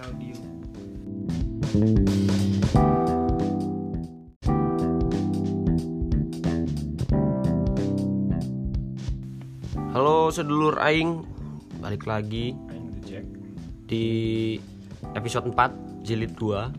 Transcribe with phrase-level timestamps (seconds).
[0.00, 0.36] audio.
[9.90, 11.26] Halo sedulur aing,
[11.82, 13.26] balik lagi Aing
[13.90, 14.04] di
[15.18, 16.70] episode 4 jilid 2.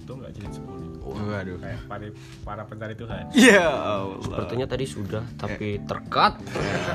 [0.00, 0.70] itu nggak jilid 10
[1.10, 1.58] Waduh.
[1.58, 2.06] kayak para
[2.46, 4.22] para pencari Tuhan Ya Allah.
[4.22, 6.38] Sepertinya tadi sudah tapi terkat.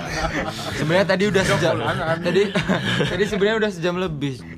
[0.79, 1.75] Sebenarnya tadi udah sejam.
[2.23, 2.43] tadi
[3.11, 4.54] tadi sebenarnya udah sejam lebih.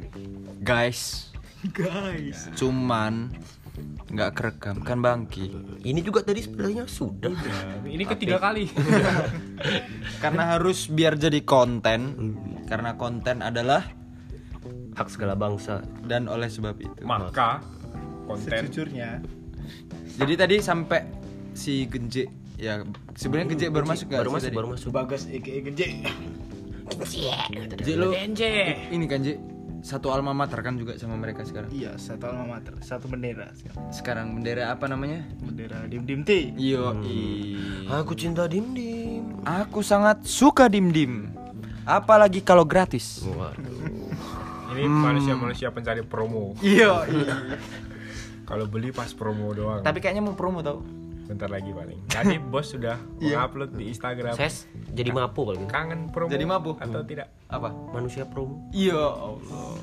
[0.67, 1.31] Guys.
[1.71, 2.51] Guys.
[2.59, 3.31] Cuman
[4.11, 5.47] nggak kerekam kan Bangki.
[5.79, 7.31] Ini juga tadi sebenarnya sudah.
[7.95, 8.67] ini ketiga kali
[10.23, 12.35] Karena harus biar jadi konten.
[12.67, 13.79] Karena konten adalah
[14.97, 15.87] Hak segala bangsa.
[16.03, 16.99] dan oleh sebab itu.
[17.05, 17.63] maka
[18.27, 19.23] konten Sejujurnya,
[20.19, 21.07] Jadi tadi sampai
[21.55, 22.27] si Genje
[22.59, 22.83] ya
[23.15, 24.89] sebenarnya Genje baru masuk gak Baru masuk, baru masuk.
[24.91, 26.03] Bagas aka Genje.
[27.95, 28.11] Lu
[28.91, 31.69] ini kan Ji satu alma mater kan juga sama mereka sekarang.
[31.69, 33.53] Iya, satu alma mater, satu bendera.
[33.89, 35.23] Sekarang bendera apa namanya?
[35.37, 36.53] Bendera Dim Dim T.
[36.57, 36.91] Yo,
[37.87, 39.41] Aku cinta dim dim.
[39.41, 41.31] aku sangat suka dim dim.
[41.87, 43.23] Apalagi kalau gratis.
[43.23, 44.05] Waduh.
[44.77, 47.07] ini manusia-manusia pencari promo Iya.
[48.43, 50.83] kalau beli pas promo doang Tapi kayaknya mau promo tau.
[51.27, 55.67] Bentar lagi paling tadi bos sudah mengupload di Instagram Ses jadi mapu kalau gitu.
[55.67, 56.71] kangen promo Jadi mabu?
[56.73, 57.69] atau tidak Apa?
[57.91, 58.63] Manusia promo.
[58.71, 59.75] Iya Allah.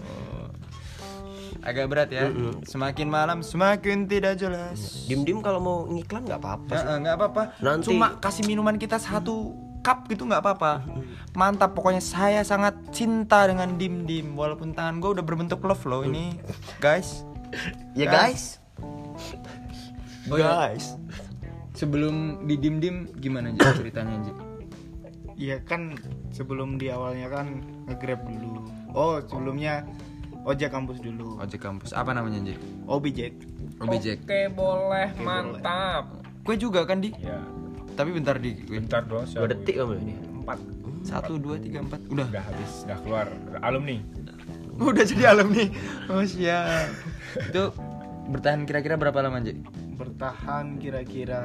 [1.63, 2.29] Agak berat ya.
[2.63, 5.07] Semakin malam semakin tidak jelas.
[5.07, 6.75] Dim dim kalau mau ngiklan nggak apa-apa.
[6.75, 6.85] sih.
[6.99, 7.43] Nggak apa-apa.
[7.59, 10.85] Nanti- Cuma kasih minuman kita satu cup gitu nggak apa-apa.
[11.33, 16.03] Mantap pokoknya saya sangat cinta dengan dim dim walaupun tangan gue udah berbentuk love loh
[16.03, 16.37] ini
[16.79, 17.25] guys.
[17.95, 18.59] Ya Guys.
[18.59, 20.27] guys.
[20.27, 20.99] Oh, guys.
[21.75, 24.33] Sebelum di dim dim gimana Ji ceritanya Ji?
[25.35, 25.99] Iya kan
[26.31, 27.59] sebelum di awalnya kan
[27.91, 28.63] nge-grab dulu.
[28.95, 29.83] Oh, sebelumnya
[30.47, 31.43] ojek kampus dulu.
[31.43, 32.55] Ojek kampus apa namanya Ji?
[32.87, 33.35] Objek.
[33.83, 34.23] Objek.
[34.23, 37.11] oke boleh mantap Kue juga kan di?
[37.19, 37.43] ya
[37.95, 38.79] Tapi bentar di gue.
[38.79, 40.15] bentar dong Dua detik kamu ini.
[40.15, 40.59] empat
[41.03, 42.27] Satu dua tiga empat udah.
[42.29, 43.99] udah habis udah keluar Udah alumni
[44.75, 45.67] Udah jadi alumni.
[46.07, 46.87] Oh siap.
[47.51, 47.75] Itu
[48.29, 49.59] bertahan kira-kira berapa lama Ji?
[49.95, 51.43] Bertahan kira-kira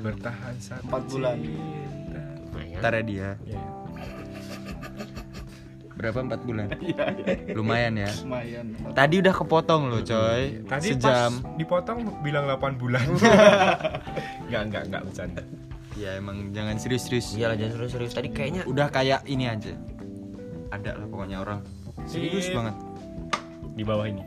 [0.00, 1.36] bertahan satu Empat bulan.
[2.80, 3.30] Ntar ya dia.
[3.44, 3.60] Ya.
[5.96, 6.68] Berapa empat bulan?
[7.56, 8.12] Lumayan ya.
[8.20, 8.66] lumayan.
[8.92, 10.60] Tadi udah kepotong loh coy.
[10.68, 11.40] Tadi Sejam.
[11.40, 13.06] pas dipotong bilang 8 bulan.
[14.46, 15.42] Enggak, enggak, enggak bercanda.
[15.96, 17.32] Ya emang jangan serius-serius.
[17.32, 18.12] Iyalah jangan serius-serius.
[18.12, 19.72] Tadi kayaknya Udah kayak ini aja.
[20.68, 21.64] Ada lah pokoknya orang.
[22.04, 22.76] Serius banget.
[23.72, 24.20] Di bawah ini.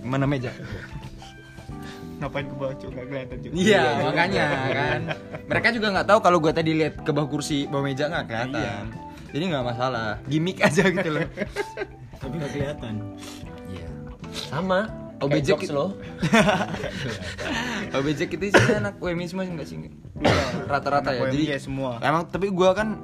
[0.00, 0.48] Mana meja?
[2.20, 2.90] Ngapain ke bawah Cuk?
[2.92, 3.54] Nggak kelihatan juga.
[3.56, 5.00] Iya makanya kan.
[5.48, 8.84] Mereka juga nggak tahu kalau gua tadi lihat ke bawah kursi bawah meja nggak kelihatan.
[9.32, 10.10] Jadi nggak masalah.
[10.28, 11.26] Gimik aja gitu loh.
[12.20, 12.94] Tapi nggak kelihatan.
[13.72, 13.88] Iya.
[14.52, 14.80] sama.
[15.20, 15.92] OBJ jokes loh.
[17.96, 19.76] OBJ kita sih anak UMI semua nggak sih?
[20.64, 21.28] Rata-rata ya.
[21.28, 22.00] Jadi UMY semua.
[22.00, 22.96] Emang tapi gua kan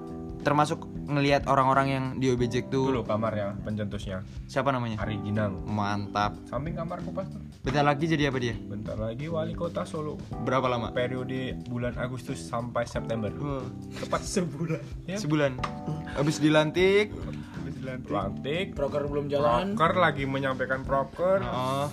[0.47, 0.79] termasuk
[1.11, 4.23] ngelihat orang-orang yang di OBJ Itu tuh loh kamarnya, pencetusnya.
[4.47, 5.03] siapa namanya?
[5.03, 5.67] Ari Ginang.
[5.67, 6.39] Mantap.
[6.47, 7.43] Samping kamar kopas tuh.
[7.67, 8.55] Bentar lagi jadi apa dia?
[8.55, 10.15] Bentar lagi wali kota Solo.
[10.47, 10.95] Berapa lama?
[10.95, 13.35] Periode bulan Agustus sampai September.
[13.35, 13.67] Wah,
[13.99, 14.83] Tepat sebulan.
[15.11, 15.19] Ya.
[15.19, 15.59] sebulan.
[16.15, 17.11] Habis dilantik.
[18.07, 18.75] Lantik.
[18.75, 19.75] Proker belum jalan.
[19.75, 21.43] Proker lagi menyampaikan proker.
[21.43, 21.87] Oh,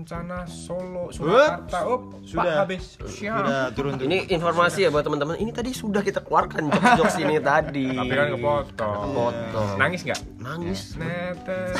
[0.00, 1.84] Rencana Solo, Surakarta.
[1.84, 2.64] Up, Sudah.
[2.64, 2.96] Habis.
[3.04, 3.36] Siap.
[3.36, 4.08] udah turun tuh.
[4.08, 5.36] Ini informasi ya buat teman-teman.
[5.36, 7.92] Ini tadi sudah kita keluarkan jokes-jokes ini tadi.
[7.92, 8.96] Tapi kan kepotong.
[8.96, 9.68] Kepotong.
[9.76, 10.20] Nangis nggak?
[10.40, 10.80] Nangis.
[10.96, 11.76] Netes.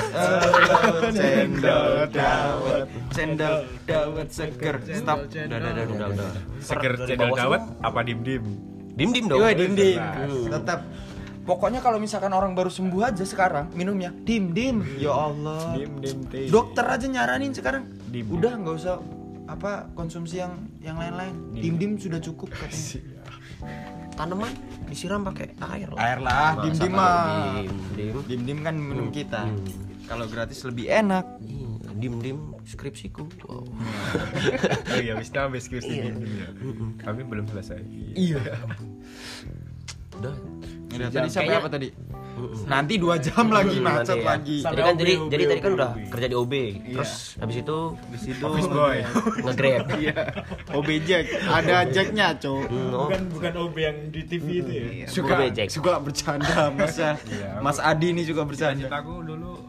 [1.17, 3.57] cendol dawet, cendol
[3.89, 4.77] dawet seger.
[4.93, 5.25] Stop.
[5.25, 6.31] Udah, udah, udah, Udah.
[6.61, 8.45] Seger cendol dawet apa dim dim?
[9.01, 9.41] Dim dim dong.
[9.57, 9.97] Dim dim.
[10.53, 10.85] Tetap.
[11.41, 14.85] Pokoknya kalau misalkan orang baru sembuh aja sekarang minumnya dim dim.
[15.01, 15.73] Ya Allah.
[15.73, 16.53] Dim dim.
[16.53, 17.89] Dokter aja nyaranin sekarang.
[18.11, 18.27] Dim.
[18.27, 18.99] Udah nggak usah
[19.47, 21.35] apa konsumsi yang yang lain-lain.
[21.55, 22.59] Dim dim sudah cukup Iya.
[22.61, 22.99] katanya.
[24.19, 24.53] Tanaman
[24.87, 26.01] disiram pakai air lah.
[26.03, 27.63] Air lah, dim dim mah.
[27.95, 28.41] Dim dim.
[28.45, 29.47] Dim kan minum kita.
[29.47, 29.63] Hmm.
[30.05, 31.23] Kalau gratis lebih enak.
[31.41, 33.31] Iya, Dim dim skripsiku.
[33.47, 33.63] Wow.
[34.91, 36.49] Oh iya, habis habis skripsi dim dim ya.
[37.01, 37.79] Kami belum selesai.
[38.19, 38.43] Iya.
[40.19, 40.35] Udah.
[40.91, 41.89] Udah tadi sampai Kayaknya- apa tadi?
[42.65, 44.27] Nanti dua jam lagi Hmm, macet nanti ya.
[44.27, 44.57] lagi.
[44.63, 46.53] Jadi kan jadi jadi tadi kan udah kerja di OB.
[46.95, 47.79] Terus habis itu
[48.11, 48.45] Di situ.
[48.45, 48.97] Office boy.
[49.45, 49.85] nge-grab.
[50.01, 50.15] Iya.
[50.73, 51.25] Objek.
[51.45, 52.65] Ada jacknya, Cuk.
[52.71, 53.09] Hmm, oh.
[53.09, 54.85] bukan OB yang di TV itu ya.
[54.87, 55.07] Iya.
[55.11, 55.35] Suka
[55.69, 57.13] suka bercanda Mas ya.
[57.35, 57.51] Iya.
[57.61, 58.87] Mas Adi ini juga bercanda.
[58.87, 59.61] Citaku dulu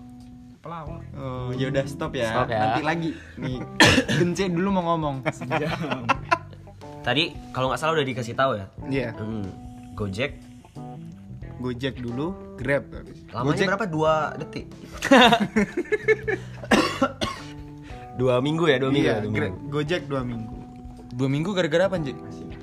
[0.61, 1.01] pelawak.
[1.17, 2.29] Oh, ya udah stop ya.
[2.31, 2.59] Stop ya.
[2.61, 3.57] Nanti lagi nih.
[4.21, 5.25] Gence dulu mau ngomong.
[7.01, 8.65] Tadi kalau nggak salah udah dikasih tahu ya.
[8.85, 9.09] Iya.
[9.17, 9.49] Hmm,
[9.97, 10.50] Gojek
[11.61, 13.17] Gojek dulu, Grab habis.
[13.29, 13.85] Lamanya Gojek- berapa?
[13.85, 14.65] Dua detik.
[18.19, 19.05] dua minggu ya, dua minggu.
[19.05, 19.55] Iya, ya, dua minggu.
[19.69, 20.53] Gojek dua minggu.
[21.11, 22.13] Dua minggu gara-gara apa Ji?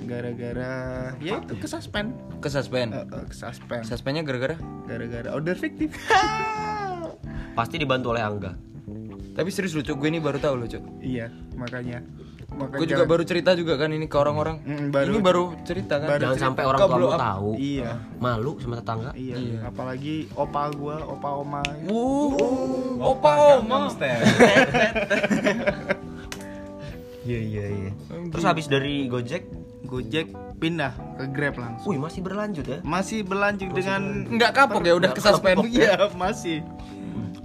[0.08, 0.72] Gara-gara
[1.20, 2.16] ya itu ke suspend.
[2.40, 2.90] Ke suspend.
[2.90, 3.82] Eh, eh, ke suspend.
[3.84, 4.56] Suspendnya gara-gara?
[4.84, 5.92] Gara-gara order fiktif.
[7.56, 8.52] Pasti dibantu oleh Angga.
[9.34, 10.82] Tapi serius lucu, gue ini baru tahu lucu.
[10.98, 12.02] iya, makanya.
[12.48, 14.56] Gue juga baru cerita juga kan ini ke orang-orang.
[14.60, 16.08] Mm, baru- ini baru cerita kan.
[16.08, 16.46] baru Jangan cerita.
[16.48, 17.20] sampai orang tua up?
[17.20, 17.50] tahu.
[17.54, 17.90] Iya.
[18.18, 19.10] Malu sama tetangga.
[19.12, 19.58] Iya, Iya.
[19.64, 21.62] apalagi opa gua, opa oma.
[21.84, 22.32] Wuh,
[22.98, 23.78] opa oma.
[27.20, 27.90] Iya iya iya.
[28.32, 29.44] Terus habis dari Gojek,
[29.84, 31.92] Gojek pindah ke Grab langsung.
[31.92, 32.80] wih masih berlanjut ya?
[32.80, 35.60] Masih berlanjut dengan Nggak kapok ya udah ke suspend.
[35.68, 36.64] Iya, masih.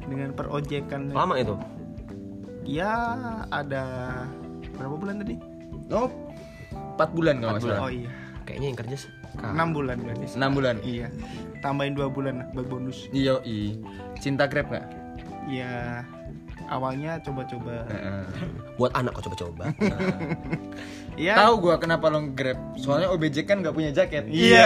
[0.08, 1.12] Dengan perojekan.
[1.12, 1.60] Lama itu?
[2.64, 2.96] Ya,
[3.52, 3.84] ada
[4.74, 5.36] berapa bulan tadi?
[5.90, 6.10] Oh,
[6.96, 7.78] 4 bulan kalau nggak bulan.
[7.78, 7.86] salah.
[7.86, 8.10] Oh iya.
[8.44, 10.26] Kayaknya yang kerja se- 6 bulan berarti.
[10.30, 10.76] 6 bulan.
[10.82, 11.08] Iya.
[11.60, 13.08] Tambahin 2 bulan buat bonus.
[13.10, 13.80] Iya, i.
[14.18, 14.86] Cinta Grab nggak?
[15.46, 16.04] Ya,
[16.66, 17.84] awalnya coba-coba.
[17.86, 18.24] Heeh.
[18.74, 19.70] buat anak kok coba-coba.
[21.14, 21.38] Iya.
[21.38, 22.58] Tahu gua kenapa lo Grab.
[22.74, 24.26] Soalnya OBJ kan nggak punya jaket.
[24.26, 24.66] Iya.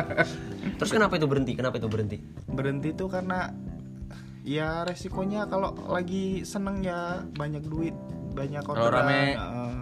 [0.78, 1.56] Terus kenapa itu berhenti?
[1.56, 2.20] Kenapa itu berhenti?
[2.44, 3.48] Berhenti tuh karena
[4.44, 7.96] ya resikonya kalau lagi seneng ya banyak duit,
[8.30, 9.04] banyak Kalau orderan.
[9.04, 9.22] rame.
[9.34, 9.74] Heeh.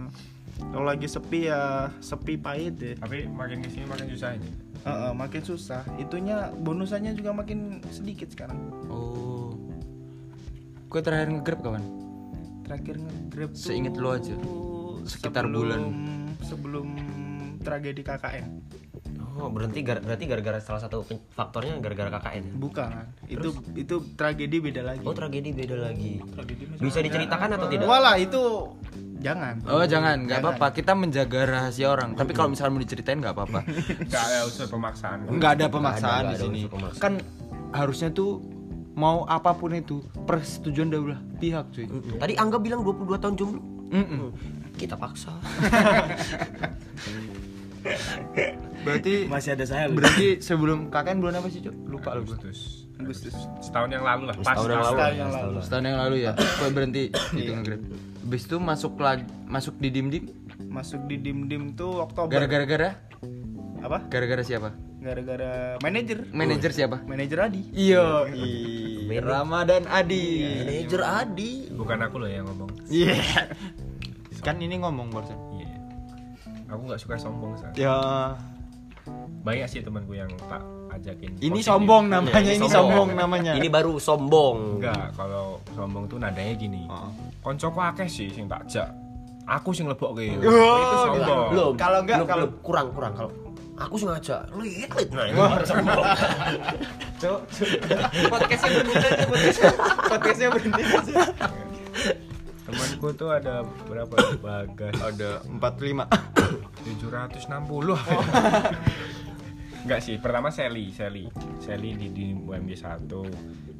[0.59, 2.95] kalau lagi sepi ya sepi pahit deh.
[2.99, 4.49] Tapi makin ke sini makin susah ini.
[4.79, 5.81] Heeh, makin susah.
[5.95, 8.59] Itunya bonusannya juga makin sedikit sekarang.
[8.91, 9.55] Oh.
[10.87, 11.83] Gue terakhir nge-grab kawan.
[12.65, 14.35] Terakhir nge-grab tuh Seinget lo aja.
[15.05, 15.83] Sekitar bulan.
[16.39, 16.87] sebelum
[17.59, 18.45] tragedi KKN.
[19.39, 21.01] Oh, berhenti gar- berarti gara-gara salah satu
[21.31, 22.43] faktornya gara-gara KKN.
[22.43, 22.53] ya?
[22.53, 22.89] Bukan.
[23.25, 25.01] Itu itu tragedi beda lagi.
[25.01, 26.19] Oh, tragedi beda lagi.
[26.75, 27.87] Bisa diceritakan atau tidak?
[27.87, 28.75] Walah itu
[29.19, 29.63] jangan.
[29.65, 30.67] Oh jangan, nggak apa-apa.
[30.71, 32.13] Kita menjaga rahasia orang.
[32.13, 33.59] Tapi kalau misalnya mau diceritain nggak apa-apa.
[34.11, 35.17] Gak ada unsur pemaksaan.
[35.25, 36.59] Nggak ada pemaksaan di sini.
[36.97, 37.23] Kan
[37.71, 38.43] harusnya tuh
[38.93, 41.87] mau apa pun itu persetujuan dari pihak cuy.
[42.19, 43.61] Tadi Angga bilang 22 tahun jomblo.
[43.89, 44.29] Mm-mm.
[44.75, 45.31] Kita paksa.
[48.85, 49.85] Berarti Masih ada saya.
[49.91, 51.75] berarti sebelum KKN bulan apa sih cuy?
[51.87, 52.23] Lupa lu.
[52.23, 52.87] Agustus.
[52.95, 53.35] Agustus.
[53.59, 54.35] Setahun yang lalu lah.
[54.39, 54.95] Pas Setahun yang lalu.
[54.95, 55.57] Setahun yang lalu.
[55.59, 56.31] Setahun yang lalu ya.
[56.59, 57.03] Gue berhenti
[57.35, 57.81] itu nge-grab.
[58.23, 60.23] Habis itu masuk lagi masuk di dim dim.
[60.69, 62.31] Masuk di dim dim tuh Oktober.
[62.31, 62.89] Gara-gara gara
[63.79, 64.03] apa?
[64.11, 64.75] gara-gara siapa?
[64.99, 66.27] Gara-gara manajer.
[66.35, 66.99] Manajer siapa?
[67.07, 67.63] Manajer Adi.
[67.71, 68.27] Iyo,
[69.23, 70.43] Ramadan Adi.
[70.67, 71.51] Manajer Adi.
[71.71, 72.67] Bukan aku loh yang ngomong.
[72.91, 73.47] Iya.
[74.43, 75.39] Kan ini ngomong barusan.
[76.69, 77.73] Aku nggak suka sombong saat.
[77.73, 77.97] Ya.
[79.41, 80.61] Banyak sih temanku yang tak
[80.91, 81.33] ajakin.
[81.35, 81.65] Ini positif.
[81.65, 82.73] sombong namanya, Iya, ini sombong.
[82.73, 83.51] sombong namanya.
[83.57, 84.57] Ini baru sombong.
[84.77, 86.85] Enggak, kalau sombong tuh nadanya gini.
[86.85, 87.09] Oh.
[87.41, 88.89] Koncoku akeh sih sing tak jak.
[89.49, 90.29] Aku sing lebok ke.
[90.35, 91.47] Oh, itu sombong.
[91.49, 91.73] Belum.
[91.73, 93.31] Kalau enggak, kalau- kurang kurang kalau
[93.79, 96.05] aku sengaja lit lit nah itu sombong.
[97.21, 97.39] Cok,
[98.29, 99.71] podcastnya berhenti aja, podcastnya,
[100.05, 101.15] podcastnya berhenti aja.
[102.63, 103.53] Temanku tuh ada
[103.89, 104.15] berapa?
[104.37, 104.93] Bagas.
[105.01, 106.38] Ada 45
[106.97, 107.45] 760
[109.79, 111.31] Enggak sih, pertama Sally, Sally.
[111.63, 113.07] Sally di, di UMB 1.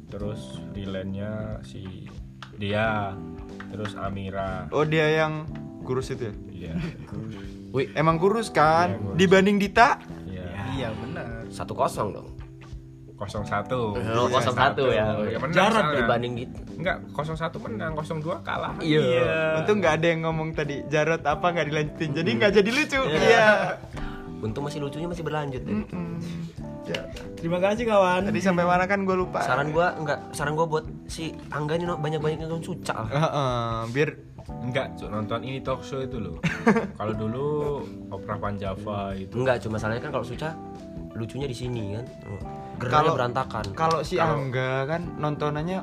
[0.08, 2.08] Terus Rilennya si
[2.56, 3.12] dia,
[3.68, 4.66] terus Amira.
[4.72, 5.44] Oh dia yang
[5.84, 6.34] kurus itu ya?
[6.50, 6.74] Iya.
[7.70, 8.96] Wih, Emang kurus kan?
[8.96, 9.16] Iya, kurus.
[9.20, 10.00] Dibanding Dita?
[10.24, 10.48] Iya.
[10.76, 11.28] Iya benar.
[11.50, 12.29] satu kosong dong.
[13.28, 13.68] 01.
[13.76, 15.12] Oh, 01 ya.
[15.28, 15.98] Ya, menang Jarak soalnya.
[16.00, 16.58] dibanding gitu.
[16.80, 18.74] Enggak, 01 menang, 02 kalah.
[18.80, 19.60] Iya.
[19.60, 23.00] Untung nggak ada yang ngomong tadi Jarot apa nggak dilanjutin, jadi nggak jadi lucu.
[23.04, 23.48] Iya.
[24.40, 25.60] Untung masih lucunya masih berlanjut.
[25.60, 25.84] deh.
[26.90, 27.02] Ya.
[27.38, 28.26] Terima kasih kawan.
[28.26, 29.40] Tadi sampai mana kan gue lupa.
[29.40, 33.10] Saran gua enggak, saran gua buat si Angga ini banyak-banyak nonton suca lah.
[33.10, 34.10] Heeh, biar
[34.50, 36.42] Enggak, Cuk, nonton ini talk show itu loh.
[36.98, 37.46] Kalau dulu
[38.10, 39.38] Opera Panjava itu.
[39.38, 40.58] Enggak, cuma masalahnya kan kalau suca
[41.14, 42.04] lucunya di sini kan.
[42.26, 42.40] Oh,
[42.80, 43.64] Geraknya Kalau- berantakan.
[43.76, 45.78] kalau si Angga kan nontonannya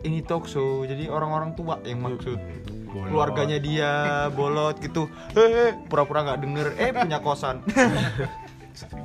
[0.00, 2.40] ini talk show, jadi orang-orang tua yang maksud.
[2.88, 3.10] Bolot.
[3.10, 3.90] Keluarganya dia
[4.30, 5.10] bolot gitu.
[5.34, 7.60] Hehe, pura-pura nggak denger, eh punya kosan.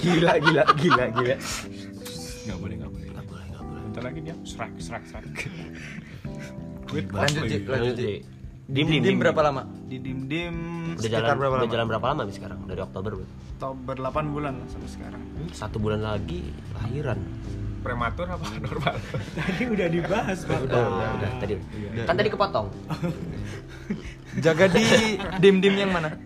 [0.00, 1.36] gila, gila, gila, gila.
[2.44, 3.06] Enggak boleh, enggak boleh.
[3.08, 3.82] Enggak boleh, enggak boleh.
[3.88, 5.24] Bentar lagi dia serak, serak, serak.
[6.94, 8.14] Lanjut, Ji, lanjut, Ji.
[8.64, 9.68] Dim, dim, Dim berapa lama?
[9.84, 10.56] Di dim dim
[10.96, 11.74] Udah jalan, berapa udah lama?
[11.74, 12.58] jalan berapa lama nih sekarang?
[12.64, 13.34] Dari Oktober berarti?
[13.54, 15.22] Oktober 8 bulan lah sampai sekarang.
[15.52, 16.40] Satu bulan lagi
[16.72, 17.20] lahiran.
[17.84, 18.96] Prematur apa normal?
[19.36, 20.58] Tadi udah dibahas pak.
[20.64, 21.30] Udah, udah, udah.
[21.36, 21.52] Tadi.
[22.08, 22.66] Kan tadi kepotong.
[24.40, 24.84] Jaga di
[25.38, 26.16] dim-dim yang mana?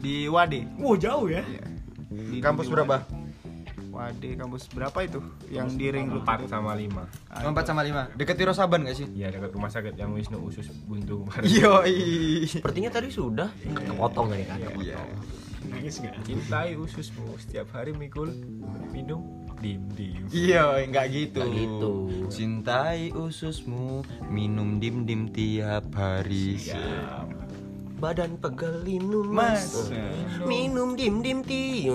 [0.00, 0.64] Di Wade.
[0.80, 1.44] Wow jauh ya.
[2.10, 3.02] Di Kampus berapa?
[3.96, 5.24] Wade kampus berapa itu?
[5.48, 6.28] Yang di ring road.
[6.28, 7.08] 4 sama 5.
[7.32, 8.12] Ah, 4 sama 5.
[8.12, 9.08] Deket Tiro Saban gak sih?
[9.08, 11.48] Iya, dekat rumah sakit yang Wisnu Usus Buntu kemarin.
[11.48, 11.80] Yo,
[12.44, 14.60] Sepertinya tadi sudah kepotong tadi kan.
[14.76, 15.00] Iya.
[15.66, 16.14] Nangis nggak?
[16.22, 18.30] cintai ususmu setiap hari mikul
[18.94, 21.42] minum dim dim Iya, enggak gitu.
[21.42, 21.92] Nggak gitu.
[22.30, 26.60] Cintai ususmu, minum dim dim tiap hari.
[27.96, 29.88] Badan pegel minum Mas.
[30.42, 31.88] Minum dim dim ti.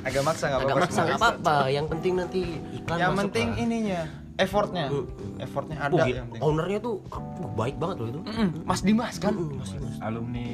[0.00, 0.80] Agak maksa nggak Agak apa-apa.
[0.80, 1.56] maksa nggak apa-apa.
[1.68, 3.58] Yang penting nanti iklan Yang masuk penting lah.
[3.60, 4.00] ininya,
[4.36, 5.04] effortnya, Mm.
[5.40, 6.14] effortnya Oh, ada gitu.
[6.14, 6.42] yang penting.
[6.42, 8.20] Ownernya tuh uh, baik banget loh itu.
[8.24, 9.34] Mm, Mas Dimas kan?
[9.34, 9.94] Mm, Mas Dimas.
[10.00, 10.48] alumni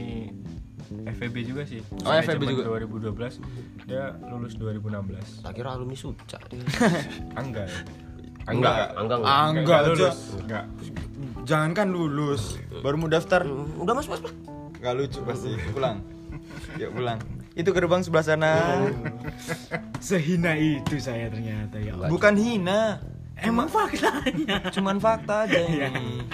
[0.86, 2.62] FEB juga sih Oh, FEB juga.
[2.78, 3.42] 2012
[3.84, 6.62] dia lulus 2016 Tak kira alumni Suca dia.
[7.34, 7.66] Angga
[8.46, 9.26] Enggak, enggak, enggak.
[9.28, 9.88] Ah, enggak aja.
[9.90, 10.18] lulus
[11.46, 13.46] enggak Jangan kan lulus, baru mau daftar.
[13.78, 14.34] Udah mas mas mas.
[14.82, 15.54] Gak lucu pasti.
[15.70, 16.02] Pulang.
[16.76, 17.18] Yuk pulang.
[17.54, 18.52] Itu gerbang sebelah sana.
[20.06, 21.94] Sehina itu saya ternyata ya.
[21.94, 22.10] Allah.
[22.10, 23.00] Bukan hina.
[23.38, 24.66] Emang faktanya.
[24.74, 26.24] Cuman fakta aja ini.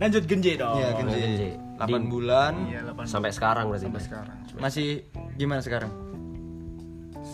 [0.00, 0.80] Lanjut genje dong.
[0.80, 1.20] Iya, Genji.
[1.38, 1.52] sih.
[1.78, 2.52] 8 bulan.
[2.70, 3.86] Iya, 8 Sampai sekarang berarti.
[3.86, 4.36] sampai sekarang.
[4.58, 5.06] Masih
[5.38, 5.90] gimana sekarang?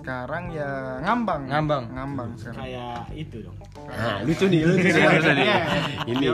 [0.00, 1.42] Sekarang ya ngambang.
[1.45, 1.85] Ngambang.
[1.92, 2.64] Ngambang sekarang.
[2.64, 3.57] Kayak itu dong.
[3.90, 5.47] Nah, lucu nih, lucu nih, lucu nih.
[6.11, 6.26] Ini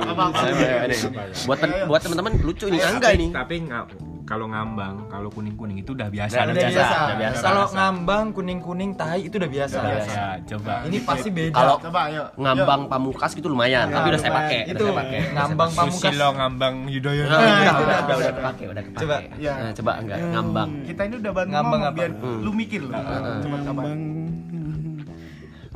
[1.50, 1.58] buat
[1.90, 3.26] buat teman-teman lucu nih, Angga tapi, ini.
[3.34, 3.84] tapi nggak
[4.26, 6.96] kalau ngambang kalau kuning kuning itu udah biasa Udah Udah biasa, biasa.
[6.98, 7.38] udah biasa.
[7.40, 9.76] Kalau ngambang kuning-kuning tahi itu udah biasa.
[9.78, 11.54] Udah biasa coba Ini pasti beda.
[11.54, 12.24] Kalau Coba ayo.
[12.34, 15.20] ngambang pamukas gitu lumayan, tapi udah saya pakai, udah itu saya pakai.
[15.30, 16.02] ngambang pamukas.
[16.02, 18.16] Susilo ngambang Yudhoyono Nah, udah, Nah, udah, udah, udah, udah.
[18.18, 19.00] udah kepake, udah kepake.
[19.00, 19.16] Coba.
[19.38, 19.52] Iya.
[19.54, 20.70] Nah, coba enggak ngambang.
[20.82, 22.10] Kita ini udah bantu Ngambang ngomong biar
[22.42, 22.90] lu mikir lu.
[22.90, 23.80] Coba coba.
[23.80, 24.00] Bang.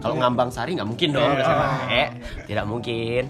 [0.00, 2.04] Kalau ngambang sari nggak mungkin dong, udah saya pakai.
[2.49, 3.23] Tidak mungkin.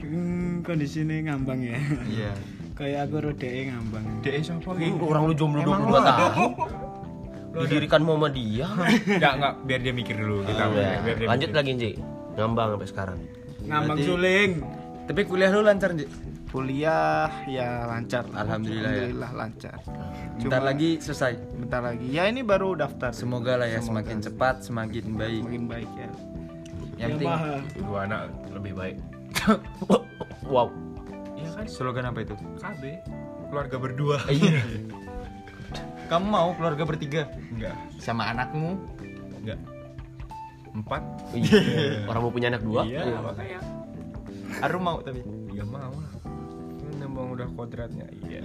[0.00, 1.76] Hmm, kondisinya ngambang ya.
[2.08, 2.32] Iya.
[2.76, 4.04] Kayak aku rodeke ngambang.
[4.20, 6.50] DE siapa Ini orang lu jomblo 22 tahun.
[7.56, 8.70] Didirikan Muhammadiyah.
[9.08, 11.56] Enggak, enggak, biar dia mikir dulu kita biar dia Lanjut mikir.
[11.56, 11.90] lagi, Nji.
[12.36, 13.18] Ngambang sampai sekarang.
[13.64, 14.52] Ngambang Berarti- suling.
[15.06, 16.04] Tapi kuliah lu lancar, Ji?
[16.46, 18.28] Kuliah ya lancar.
[18.28, 18.96] Alhamdulillah ya.
[19.02, 19.76] Alhamdulillah lancar.
[20.36, 21.32] Bentar Cuma- lagi selesai.
[21.54, 22.06] Bentar lagi.
[22.06, 23.10] Ya ini baru daftar.
[23.10, 24.04] Semoga lah ya Semoga.
[24.04, 25.40] semakin cepat, semakin baik.
[25.42, 26.08] Semakin baik ya.
[26.96, 27.32] Yang penting
[27.78, 28.96] dua anak lebih baik
[30.48, 30.68] wow.
[31.46, 32.34] Iya kan slogan apa itu?
[32.58, 32.82] KB
[33.46, 34.58] keluarga berdua Iya.
[36.10, 38.74] Kamu mau keluarga bertiga enggak sama anakmu?
[39.38, 39.58] enggak
[40.72, 41.58] empat Iya.
[42.04, 42.82] Orang mau punya anak dua.
[42.82, 43.58] iya makanya
[44.58, 45.20] Arum mau tapi.
[45.52, 46.10] ya mau lah
[47.16, 48.44] Emang udah kodratnya iya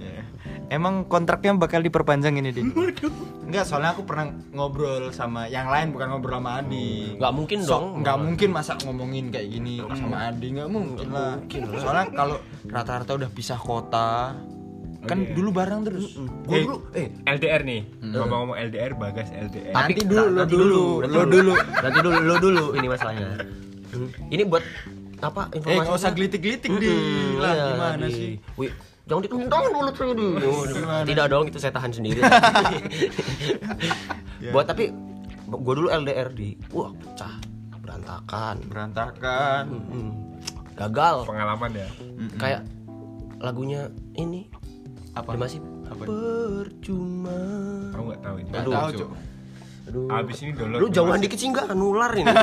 [0.72, 2.72] Emang kontraknya bakal diperpanjang ini, Din?
[3.44, 7.20] Enggak, soalnya aku pernah ngobrol sama yang lain bukan ngobrol sama Adi.
[7.20, 8.00] Nggak mungkin dong.
[8.00, 11.36] Nggak mungkin masa ngomongin kayak gini sama Adi, nggak mungkin lah.
[11.76, 14.32] Soalnya kalau rata-rata udah pisah kota,
[15.04, 16.16] kan dulu bareng terus.
[16.48, 20.54] Gue Eh, dulu, eh LDR nih ngomong-ngomong LDR bagas LDR Tapi Nanti dulu, lo nanti
[20.56, 21.52] dulu, nanti lo dulu.
[21.60, 23.28] Nanti dulu, lo dulu ini masalahnya.
[23.92, 24.08] Hmm.
[24.32, 24.64] Ini buat
[25.22, 25.78] apa Eh, informasi?
[25.80, 26.90] nggak usah gelitik-gelitik di
[27.36, 28.32] lah, iya, gimana di- sih?
[28.56, 28.70] Wih,
[29.04, 30.28] jangan ditendang dulu saya di.
[31.06, 32.20] Tidak dong, itu saya tahan sendiri.
[34.48, 34.90] buat tapi
[35.44, 37.34] gue dulu LDR di, wah pecah,
[37.76, 39.64] berantakan, Berantakan.
[39.86, 40.10] Hmm.
[40.72, 41.16] gagal.
[41.22, 41.88] pengalaman ya
[42.34, 42.64] Kayak
[43.38, 44.48] lagunya ini
[45.12, 45.36] Apa?
[45.36, 46.02] masih Apa?
[46.02, 47.38] percuma.
[47.92, 49.10] aku nggak tahu ini Nggak tahu, Cuk.
[49.82, 50.06] Aduh.
[50.08, 52.30] abis ini download Lu jauhan masih- dikit sih enggak nular ini.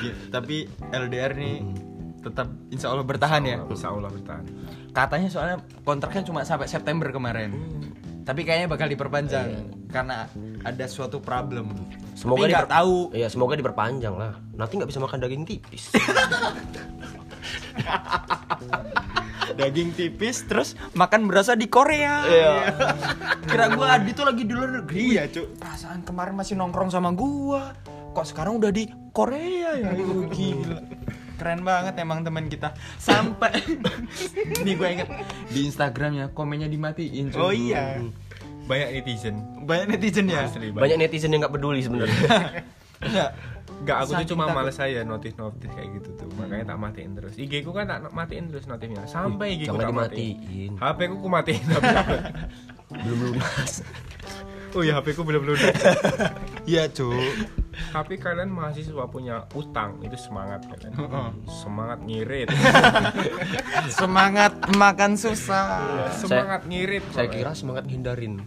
[0.00, 1.56] Ya, Tapi LDR nih
[2.18, 3.62] tetap insya Allah bertahan ya.
[3.64, 4.44] insya Allah bertahan
[4.90, 7.54] Katanya soalnya kontraknya cuma sampai September kemarin.
[8.22, 9.48] Tapi kayaknya bakal diperpanjang
[9.88, 10.28] karena
[10.60, 11.72] ada suatu problem.
[12.12, 12.96] Semoga Tapi nggak diper- tahu.
[13.14, 14.36] Iya, semoga diperpanjang lah.
[14.52, 15.88] Nanti nggak bisa makan daging tipis.
[19.50, 22.22] Daging tipis terus makan berasa di Korea.
[22.22, 22.54] Iya.
[23.42, 25.16] Kira gua Adi tuh lagi di luar negeri.
[25.16, 25.58] Iya, Cuk.
[25.58, 27.74] Perasaan kemarin masih nongkrong sama gua.
[28.12, 29.90] Kok sekarang udah di Korea ya?
[29.94, 30.80] Itu gila.
[31.38, 32.74] Keren banget emang teman kita.
[32.98, 33.54] Sampai
[34.66, 35.08] nih gua inget
[35.54, 37.30] di Instagramnya komennya dimatiin.
[37.30, 37.38] Cuk.
[37.38, 38.02] Oh iya.
[38.68, 40.44] banyak netizen Banyak netizen ya.
[40.44, 42.20] Asli, Banyak netizen yang nggak peduli sebenarnya.
[43.06, 43.30] Enggak.
[43.78, 46.28] Enggak, aku tuh cuma males aja notif-notif kayak gitu tuh.
[46.34, 47.34] Makanya tak matiin terus.
[47.38, 49.06] IG ku kan tak matiin terus notifnya.
[49.06, 50.74] Sampai IG ku tak matiin.
[50.74, 51.88] HP ku ku matiin tapi
[53.04, 53.84] Belum lunas.
[54.76, 55.72] Oh iya, HP ku belum lunas.
[56.68, 57.16] Iya, Cuk.
[57.96, 60.92] Tapi kalian mahasiswa punya utang, itu semangat kalian.
[61.48, 62.52] Semangat ngirit.
[64.00, 66.12] Semangat makan susah.
[66.12, 67.00] semangat ngirit.
[67.08, 67.40] Saya pokoknya.
[67.40, 68.44] kira semangat hindarin.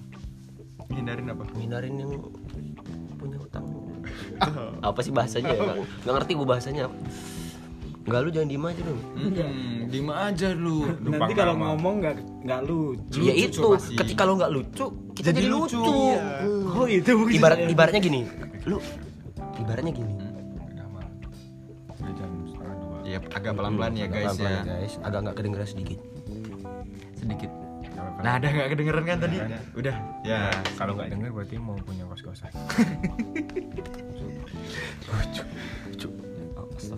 [0.94, 1.50] Hindarin apa?
[1.58, 2.12] Hindarin yang
[3.18, 3.66] punya utang.
[4.94, 5.50] apa sih bahasanya?
[5.58, 5.74] ya?
[6.06, 6.82] Nggak ngerti gue bahasanya.
[6.86, 6.96] apa.
[8.02, 8.98] Enggak lu jangan diem aja dong.
[9.14, 10.90] Hmm, dima aja lu.
[11.06, 13.22] Nanti kalau ngomong nggak nggak lucu.
[13.22, 13.94] Ya Lucu, itu, pasti.
[13.94, 15.94] ketika lo nggak lucu, kita Jadi jadi, lucu, lucu.
[16.10, 16.22] iya.
[16.42, 16.74] Hmm.
[16.74, 17.38] Oh itu maksudnya.
[17.38, 18.22] Ibarat ibaratnya gini,
[18.66, 18.82] lu
[19.62, 20.14] ibaratnya gini.
[20.66, 21.14] Udah malam.
[21.94, 22.98] Udah jam setengah dua.
[23.06, 24.66] Ya agak pelan-pelan ya guys ya.
[24.66, 24.94] guys.
[25.06, 26.00] Agak nggak kedengeran sedikit.
[27.14, 27.54] Sedikit.
[28.22, 29.38] Nah, ada nggak kedengeran kan tadi?
[29.78, 29.96] Udah.
[30.26, 30.50] Ya.
[30.74, 32.50] Kalau nggak denger berarti mau punya kos kosan.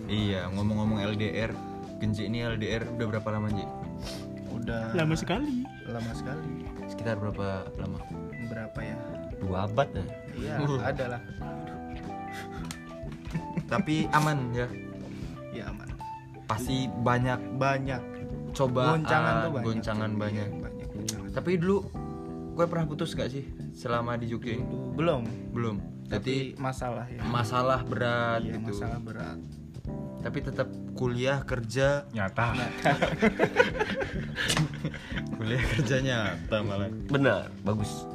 [0.05, 1.51] Iya, ngomong-ngomong LDR,
[1.97, 3.65] Genji ini LDR udah berapa lama, Ji?
[4.53, 5.65] Udah Lama sekali.
[5.83, 6.63] lama sekali.
[6.85, 7.99] Sekitar berapa lama?
[8.47, 8.95] Berapa ya?
[9.37, 10.05] Dua abad ya.
[10.33, 11.21] Iya, ada lah.
[13.65, 14.67] Tapi aman ya.
[15.51, 15.89] Ya aman.
[16.45, 18.01] Pasti banyak Banyak
[18.53, 19.65] cobaan, goncangan tuh banyak.
[19.65, 20.47] goncangan banyak.
[20.47, 21.29] Iya, banyak goncangan.
[21.33, 21.77] Tapi dulu
[22.53, 24.53] gue pernah putus gak sih selama di Jogja?
[24.53, 24.63] ini?
[24.93, 25.25] Belum.
[25.49, 25.75] Belum.
[26.05, 27.21] Jadi Tapi masalah ya.
[27.25, 28.69] masalah berat Iya, gitu.
[28.69, 29.39] masalah berat.
[30.23, 32.55] Tapi tetap kuliah kerja, Nyata.
[35.37, 36.87] kuliah kerja nyata malah.
[37.11, 38.07] Benar, bagus.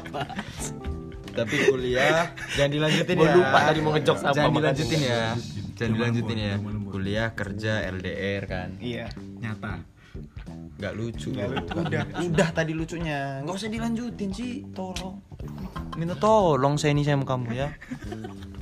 [1.36, 3.30] Tapi kuliah jangan dilanjutin ya.
[3.36, 5.36] lupa tadi mau ngejok apa, Jangan dilanjutin ya.
[5.76, 6.54] Jangan dilanjutin ya.
[6.90, 8.68] Kuliah kerja LDR kan.
[8.80, 9.12] Iya.
[9.38, 9.84] Nyata.
[10.80, 11.36] Gak lucu.
[11.36, 11.76] Nggak lucu.
[11.84, 12.04] Udah.
[12.16, 13.44] Udah tadi lucunya.
[13.44, 15.20] Nggak usah dilanjutin sih, tolong.
[16.00, 17.68] Minta tolong saya ini sama kamu ya.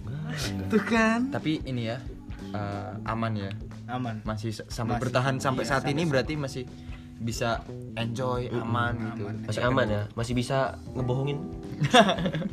[0.69, 1.29] Tuh kan.
[1.31, 1.99] Tapi ini ya
[2.55, 3.51] eh, aman ya.
[3.89, 4.21] Aman.
[4.23, 6.65] Masih sampai Masih, bertahan sampai iya, saat sampai ini saat- berarti masih
[7.19, 7.67] bisa
[7.99, 9.27] enjoy aman gitu.
[9.43, 11.39] Masih aman ya, masih bisa ngebohongin.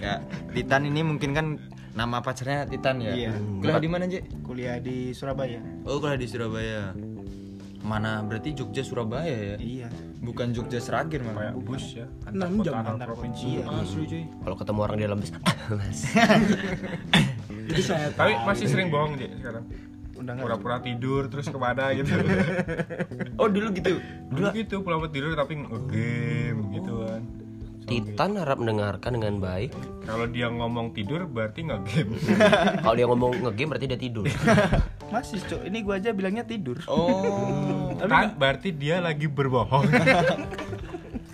[0.00, 0.16] Ya,
[0.56, 1.46] Titan ini mungkin kan
[1.92, 3.12] nama pacarnya Titan ya.
[3.12, 3.32] Iya.
[3.36, 4.24] Kuliah di mana, Je?
[4.40, 5.60] Kuliah di Surabaya.
[5.84, 6.96] Oh, kuliah di Surabaya.
[7.90, 9.56] Mana berarti Jogja Surabaya ya?
[9.58, 9.88] Iya.
[10.22, 11.50] Bukan Jogja Seragir malah.
[11.50, 12.06] Kayak bus ya.
[12.30, 13.58] Enam jam antar antar provinsi.
[13.58, 13.62] Iya.
[13.66, 14.22] Asli cuy.
[14.30, 15.30] Kalau ketemu orang di dalam bis,
[15.78, 16.00] Mas.
[17.50, 19.66] Jadi saya Tapi masih sering bohong dia sekarang.
[20.14, 20.46] Udah nggak.
[20.46, 22.14] Pura-pura tidur terus ke mana gitu.
[23.34, 23.98] Oh, dulu gitu.
[24.30, 27.22] Dulu gitu pura-pura tidur tapi nge-game gitu kan.
[27.90, 29.74] Titan harap mendengarkan dengan baik.
[30.06, 32.14] Kalau dia ngomong tidur berarti nge-game.
[32.86, 34.30] Kalau dia ngomong ngegame berarti dia tidur.
[35.12, 35.66] Masih, Cuk.
[35.66, 36.78] Ini gua aja bilangnya tidur.
[36.86, 37.90] Oh.
[38.10, 39.90] kan berarti dia lagi berbohong.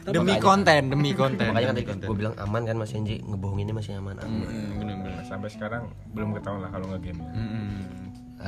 [0.08, 1.52] demi konten, demi konten.
[1.52, 4.16] Makanya kan tadi gue bilang aman kan Mas Enji, ngebohonginnya masih aman.
[4.16, 4.48] aman.
[4.48, 5.22] Mm, bener-bener.
[5.28, 7.32] Sampai sekarang belum ketahuan lah kalau nge-game ya.
[7.36, 7.68] Mm-mm.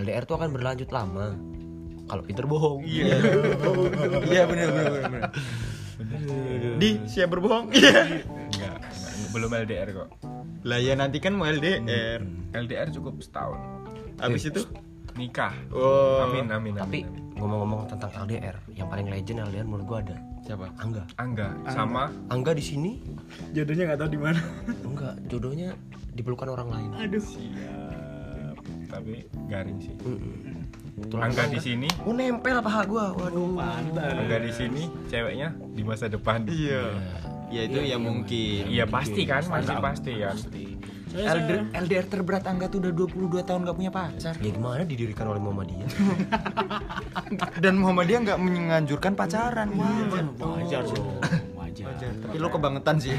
[0.00, 1.36] LDR tuh akan berlanjut lama.
[2.08, 2.80] Kalau Peter bohong.
[2.88, 3.20] Iya.
[4.32, 5.10] Iya bener bener bener.
[5.12, 5.30] bener.
[6.78, 7.74] Di siap berbohong.
[7.74, 8.22] Iya.
[8.22, 10.08] Enggak, enggak, belum LDR kok.
[10.66, 12.22] Lah ya nanti kan mau LDR.
[12.54, 13.58] LDR cukup setahun.
[14.18, 14.62] Habis itu
[15.18, 15.50] Nikah.
[15.74, 16.30] Oh.
[16.30, 16.82] Amin amin amin.
[16.82, 17.00] Tapi
[17.34, 20.70] ngomong-ngomong tentang LDR, yang paling legend LDR menurut gua ada siapa?
[20.78, 21.02] Angga.
[21.18, 23.02] Angga sama Angga di sini
[23.50, 24.40] jodohnya nggak tahu di mana.
[24.86, 25.74] enggak jodohnya
[26.14, 26.90] dipelukan orang lain.
[26.98, 27.26] Aduh.
[28.88, 29.92] tapi garing sih.
[30.98, 31.22] Mm-mm.
[31.22, 33.14] Angga di sini, Oh nempel paha gua.
[33.14, 33.58] Waduh.
[33.58, 36.44] Angga di sini, ceweknya di masa depan.
[36.50, 36.94] Iya.
[37.48, 38.68] Ya itu ya mungkin.
[38.68, 40.36] Iya pasti kan, pasti pasti kan.
[41.08, 44.36] LDR, LDR terberat Angga tuh udah 22 tahun gak punya pacar.
[44.44, 45.88] Ya gimana didirikan oleh Muhammadiyah?
[47.64, 49.72] Dan Muhammadiyah nggak menganjurkan pacaran.
[49.72, 51.00] Wajar sih.
[51.58, 52.12] Wajar.
[52.12, 53.16] Tapi lo kebangetan sih.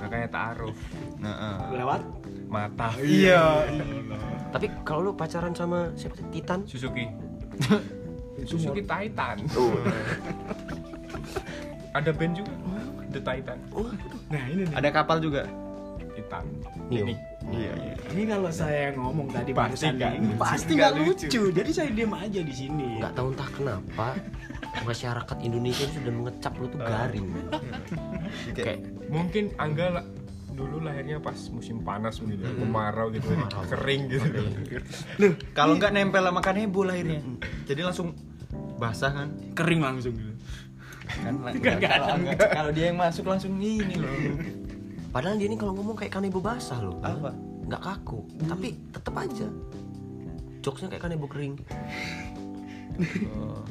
[0.00, 0.72] Makanya taruh
[1.16, 1.56] Nah, eh.
[1.80, 2.02] Lewat
[2.46, 2.88] mata.
[3.00, 3.66] Iya.
[4.52, 6.26] Tapi kalau lu pacaran sama siapa sih?
[6.30, 6.64] Titan?
[6.64, 7.04] Suzuki.
[8.50, 9.36] Suzuki Titan.
[9.56, 9.74] Oh.
[11.96, 12.52] Ada band juga,
[13.08, 13.58] The Titan.
[14.28, 14.74] Nah ini nih.
[14.76, 15.48] Ada kapal juga.
[16.12, 16.44] Titan.
[16.92, 17.08] Neo.
[17.08, 17.14] Ini.
[17.46, 17.94] Iya, iya.
[18.10, 20.36] Ini kalau saya ngomong tadi Pasti nggak lucu.
[20.36, 21.42] pasti nggak lucu.
[21.54, 23.00] Jadi saya diam aja di sini.
[23.00, 24.06] Nggak tahu entah kenapa
[24.88, 27.28] masyarakat Indonesia itu sudah mengecap lu tuh garing.
[28.52, 30.04] Kayak Mungkin Angga
[30.56, 33.28] dulu lahirnya pas musim panas gitu, kemarau gitu,
[33.68, 34.28] kering gitu.
[35.20, 37.20] Loh, kalau nggak nempel sama kanebo lahirnya.
[37.68, 38.16] Jadi langsung
[38.80, 39.28] basah kan?
[39.52, 40.32] Kering langsung gitu.
[41.06, 41.38] Kan
[42.56, 44.10] kalau dia yang masuk langsung ini loh.
[45.14, 46.98] Padahal dia ini kalau ngomong kayak kanebo basah loh.
[47.04, 47.30] Apa?
[47.66, 49.48] Nggak kaku, tapi tetep aja.
[50.64, 51.54] Jokesnya kayak kanebo kering.
[53.30, 53.62] Oh.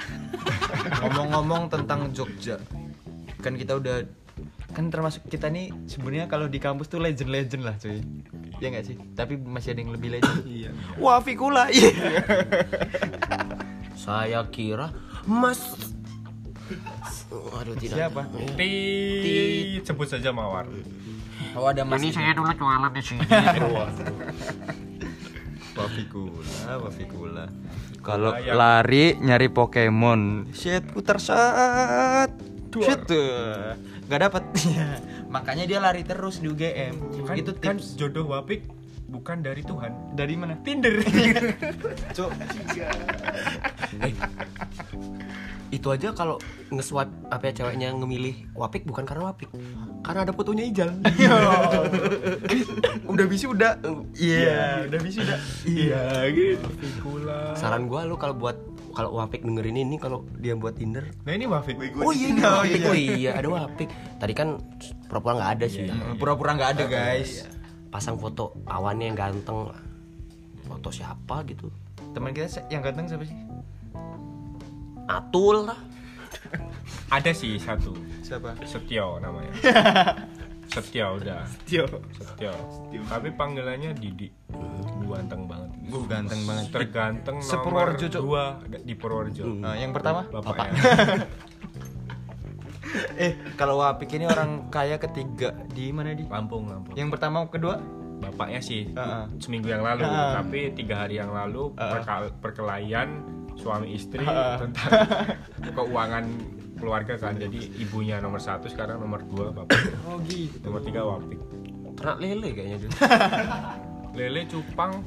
[1.04, 2.56] Ngomong-ngomong tentang Jogja,
[3.44, 4.00] kan kita udah
[4.70, 8.00] kan termasuk kita nih sebenarnya kalau di kampus tuh legend-legend lah cuy.
[8.62, 8.96] Ya nggak sih?
[9.18, 10.42] Tapi masih ada yang lebih legend.
[10.60, 10.70] Iya.
[10.98, 11.68] Wah, Fikula.
[11.68, 11.90] Iya.
[14.04, 14.94] Saya kira
[15.28, 15.76] Mas
[17.30, 17.98] Aduh tidak.
[17.98, 18.22] Siapa?
[18.54, 20.70] Tit, sebut saja Mawar.
[21.58, 21.98] Oh, ada Mas.
[21.98, 23.26] Ini saya dulu jualan di sini.
[25.80, 27.44] Wafikula, Wafikula.
[28.00, 32.32] Kalau lari nyari Pokemon, shit putar set,
[32.72, 33.76] shit tuh,
[34.10, 34.42] nggak dapat.
[35.34, 37.22] Makanya dia lari terus di UGM.
[37.22, 38.66] Kan, itu kan tips jodoh Wapik
[39.06, 39.94] bukan dari Tuhan.
[40.18, 40.58] dari mana?
[40.66, 40.98] Tinder.
[42.18, 42.30] Cuk,
[44.02, 44.14] Eh,
[45.70, 46.34] itu aja kalau
[46.70, 49.50] nge-swipe apa ya ceweknya ngemilih Wapik bukan karena Wapik.
[50.02, 50.90] Karena ada fotonya Ijal.
[53.14, 53.78] udah wisuda.
[54.14, 55.36] Iya, udah wisuda.
[55.62, 56.02] Iya,
[56.34, 56.66] gitu.
[56.78, 57.54] Fikula.
[57.54, 58.58] Saran gua lu kalau buat
[58.90, 61.76] kalau Wapik dengerin ini kalau dia buat Tinder Nah ini Wafik.
[62.02, 62.80] Oh iya, iya, Wapik.
[62.84, 63.88] Oh iya, ada Wapik.
[64.18, 64.58] Tadi kan
[65.06, 65.86] pura-pura nggak ada sih.
[66.18, 67.46] Pura-pura nggak ada guys.
[67.90, 69.70] Pasang foto awannya yang ganteng.
[70.66, 71.70] Foto siapa gitu?
[72.14, 73.38] Teman kita yang ganteng siapa sih?
[75.10, 75.78] Atul lah.
[77.16, 77.94] Ada sih satu.
[78.22, 78.54] Siapa?
[78.62, 79.50] Setio namanya.
[80.72, 81.42] Setio udah.
[81.66, 81.86] Tio.
[82.14, 82.54] Setio.
[83.10, 84.30] Tapi panggilannya Didi.
[85.16, 85.70] Ganteng banget.
[85.90, 86.64] Gue ganteng banget.
[86.70, 88.44] Terganteng Sepurworejo, nomor dua
[88.80, 89.42] di Purworejo.
[89.48, 90.26] Nah, yang pertama?
[90.28, 90.80] Bapaknya.
[93.14, 96.26] Eh, kalau Wapik ini orang kaya ketiga di mana di?
[96.26, 96.98] Lampung, Lampung.
[96.98, 97.78] Yang pertama kedua?
[98.18, 99.24] Bapaknya sih Heeh.
[99.38, 100.30] seminggu yang lalu, Heeh.
[100.34, 103.22] tapi tiga hari yang lalu perka- perkelahian
[103.54, 104.56] suami istri Heeh.
[104.58, 104.90] tentang
[105.76, 106.24] keuangan
[106.76, 107.38] keluarga kan.
[107.38, 109.78] Jadi ibunya nomor satu sekarang nomor dua bapak.
[110.04, 110.58] Oh gitu.
[110.66, 111.38] Nomor tiga Wapik.
[111.94, 112.90] Ternak lele kayaknya dia.
[114.10, 115.00] Lele, cupang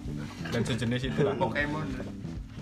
[0.47, 1.35] dan sejenis itu lah.
[1.35, 1.87] Pokemon.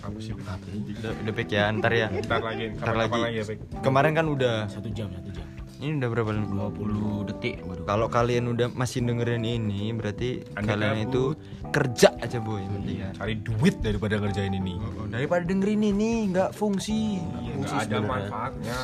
[0.01, 0.34] Apa sih?
[0.34, 2.08] Udah, udah Pik ya, ntar ya.
[2.10, 3.19] Ntar lagi, Ntar lagi.
[3.19, 3.45] lagi ya.
[3.80, 4.65] Kemarin kan udah.
[4.65, 5.45] Satu jam, satu jam.
[5.77, 6.30] Ini udah berapa?
[6.30, 7.56] 20 detik.
[7.63, 7.86] Waduh.
[7.86, 11.06] Kalau kalian udah masih dengerin ini, berarti Anda kalian gabut.
[11.06, 11.23] itu
[11.67, 13.13] kerja aja boy, mendingan.
[13.13, 14.77] Cari duit daripada ngerjain ini.
[15.10, 17.17] Daripada dengerin ini nggak fungsi.
[17.17, 18.80] Nggak ada manfaatnya.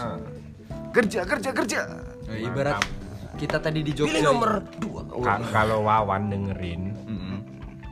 [0.90, 1.80] Kerja, kerja, kerja.
[2.28, 2.82] ibarat
[3.38, 4.18] kita tadi di Jogja.
[4.18, 5.22] Pilih nomor 2.
[5.22, 7.17] Ka- kalau Wawan dengerin, Mm-mm.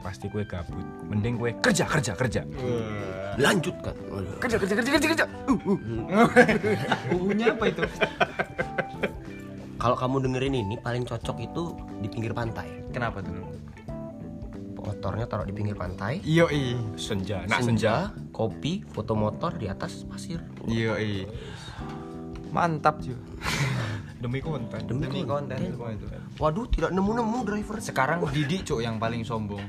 [0.05, 0.85] Pasti kue gabut.
[1.09, 2.41] Mending kue kerja, kerja, kerja.
[3.41, 3.97] Lanjut kan.
[4.13, 4.37] Waduh.
[4.37, 5.25] Kerja, kerja, kerja, kerja, kerja.
[5.49, 5.79] Uh, uh.
[7.17, 7.81] Uh-nya apa itu?
[9.81, 11.73] Kalau kamu dengerin ini paling cocok itu
[12.05, 12.69] di pinggir pantai.
[12.93, 13.33] Kenapa tuh?
[14.85, 16.21] Motornya taruh di pinggir pantai.
[16.21, 16.77] Iyo i.
[16.93, 18.13] Senja, nak senja.
[18.29, 20.37] kopi, foto motor di atas pasir.
[20.69, 21.25] Iyo i.
[22.53, 23.17] Mantap cuy.
[24.21, 24.79] Demi konten.
[24.87, 25.73] Demi, Demi konten konten.
[25.75, 26.05] semua itu.
[26.39, 27.77] Waduh, tidak nemu-nemu driver.
[27.83, 29.61] Sekarang Didi cuk yang paling sombong.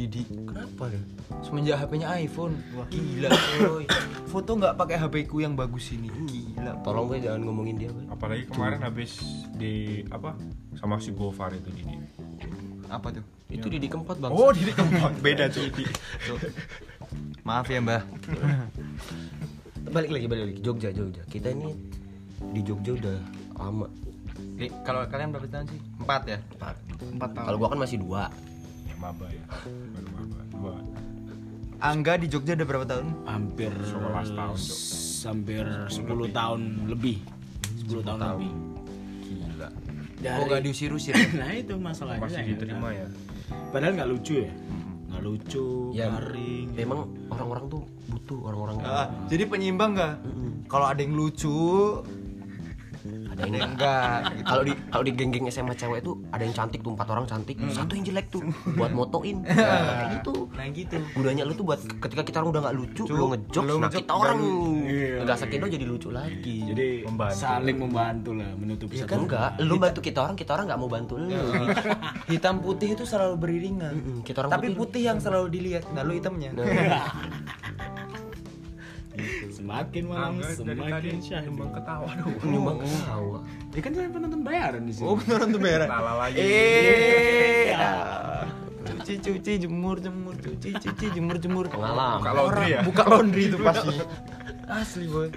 [0.00, 0.24] Didi.
[0.24, 1.02] Kenapa deh?
[1.44, 2.56] Semenjak HP-nya iPhone.
[2.72, 3.28] Wah, gila
[3.60, 3.84] coy.
[4.32, 6.08] Foto nggak pakai HP ku yang bagus ini.
[6.08, 6.80] Gila.
[6.80, 7.90] Tolong gue jangan ngomongin dia.
[7.92, 8.08] Gue.
[8.08, 9.20] Apalagi kemarin habis
[9.52, 10.32] di apa
[10.80, 12.00] sama si Gofar itu Didi.
[12.88, 13.24] Apa tuh?
[13.52, 14.32] Itu di keempat bang.
[14.32, 15.68] Oh, Didi keempat beda cuy.
[17.48, 18.02] Maaf ya, Mbah.
[19.94, 21.22] balik lagi balik lagi Jogja Jogja.
[21.28, 21.76] Kita ini
[22.56, 23.16] di Jogja udah
[23.60, 23.86] lama.
[24.84, 25.80] Kalau kalian berapa tahun sih?
[26.00, 26.38] Empat ya?
[26.56, 26.76] Empat.
[27.00, 27.46] Empat tahun.
[27.52, 28.28] Kalau gua kan masih dua.
[29.00, 29.44] Ya maba ya.
[29.96, 30.38] Baru maba.
[30.52, 30.72] Dua.
[31.80, 33.06] Angga di Jogja udah berapa tahun?
[33.24, 34.58] Hampir 11 tahun,
[35.24, 37.16] Hampir 10 tahun lebih.
[37.80, 38.52] 10 tahun, lebih.
[39.24, 39.68] Gila.
[40.20, 41.16] Dari- Kok gak diusir-usir?
[41.40, 42.20] Nah itu masalahnya.
[42.20, 42.48] Masih ya.
[42.52, 43.08] diterima ya.
[43.72, 44.52] Padahal nggak lucu ya.
[45.08, 46.66] Nggak lucu, Ya, garing.
[46.76, 46.98] memang
[47.32, 50.20] orang-orang tuh butuh orang-orang Ah, jadi penyeimbang gak?
[50.68, 51.56] Kalau ada yang lucu,
[53.42, 54.16] yang yang enggak.
[54.30, 54.44] gitu.
[54.44, 57.56] kalau di kalau di geng-geng SMA cewek tuh ada yang cantik tuh empat orang cantik
[57.68, 58.42] satu yang jelek tuh
[58.78, 60.96] buat motoin kayak gitu Nah gitu.
[61.12, 63.80] gunanya lu tuh buat ketika kita orang udah nggak lucu Lucu, lu ngejok lu nah
[63.82, 64.38] ngejok, kita orang
[64.82, 65.14] Iya.
[65.22, 67.36] nggak sekido jadi lucu lagi Jadi Membantu.
[67.36, 70.88] saling membantu lah menutupi ya kan enggak lu bantu kita orang kita orang nggak mau
[70.88, 71.28] bantu lu
[72.30, 74.22] Hitam putih itu selalu beriringan.
[74.22, 75.82] Kita orang Tapi putih- putih yang selalu dilihat.
[75.90, 76.50] Nah, lu hitamnya.
[79.70, 81.46] Semakin malam Angga semakin syahdu.
[81.54, 82.42] cuma ketawa doang.
[82.42, 83.38] nyumbang ketawa
[83.70, 85.06] Ya kan saya penonton bayaran di sini.
[85.06, 85.14] Oh,
[85.54, 85.86] tuh merah.
[85.86, 86.42] Salah lagi.
[86.42, 87.70] Eh.
[87.78, 88.42] ah.
[88.82, 91.70] Cuci cuci jemur jemur cuci cuci jemur jemur.
[91.70, 92.80] pengalaman Buka laundry ya.
[92.82, 93.94] Buka laundry itu pasti.
[94.66, 95.30] Asli, boy.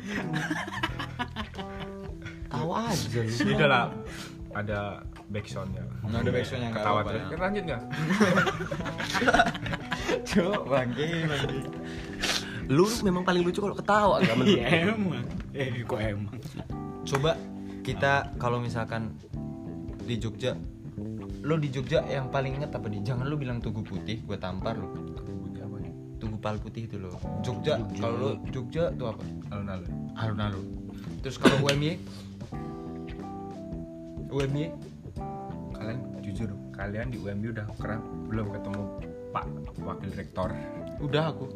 [2.50, 3.30] tawa aja lu.
[3.30, 3.86] Ini udah lah
[4.58, 4.80] ada
[5.30, 5.86] backsoundnya.
[6.10, 7.22] Nggak ada backsoundnya, nggak Ketawa terus.
[7.22, 7.26] ya.
[7.30, 7.82] Kan lanjut nggak?
[10.34, 11.58] Cuk, bangke, bangke.
[12.72, 15.26] Lu memang paling lucu kalau ketawa nggak menurut Ya emang.
[15.52, 16.36] Eh kok emang.
[17.04, 17.36] Coba
[17.84, 19.16] kita kalau misalkan
[20.04, 20.56] di Jogja
[21.44, 23.04] lo di Jogja yang paling inget apa nih?
[23.04, 24.88] Jangan lu bilang tugu putih, gue tampar lu.
[26.24, 27.12] Tugu pal putih itu lo.
[27.44, 29.24] Jogja, kalau lo Jogja tuh apa?
[29.52, 29.92] Alun-alun.
[30.16, 30.66] Alun-alun.
[31.20, 32.00] Terus kalau UMY?
[34.32, 34.72] UMY?
[35.76, 38.00] Kalian jujur, kalian di UMB udah keren
[38.32, 38.82] belum ketemu
[39.36, 39.46] Pak
[39.84, 40.50] Wakil Rektor?
[41.04, 41.52] Udah aku.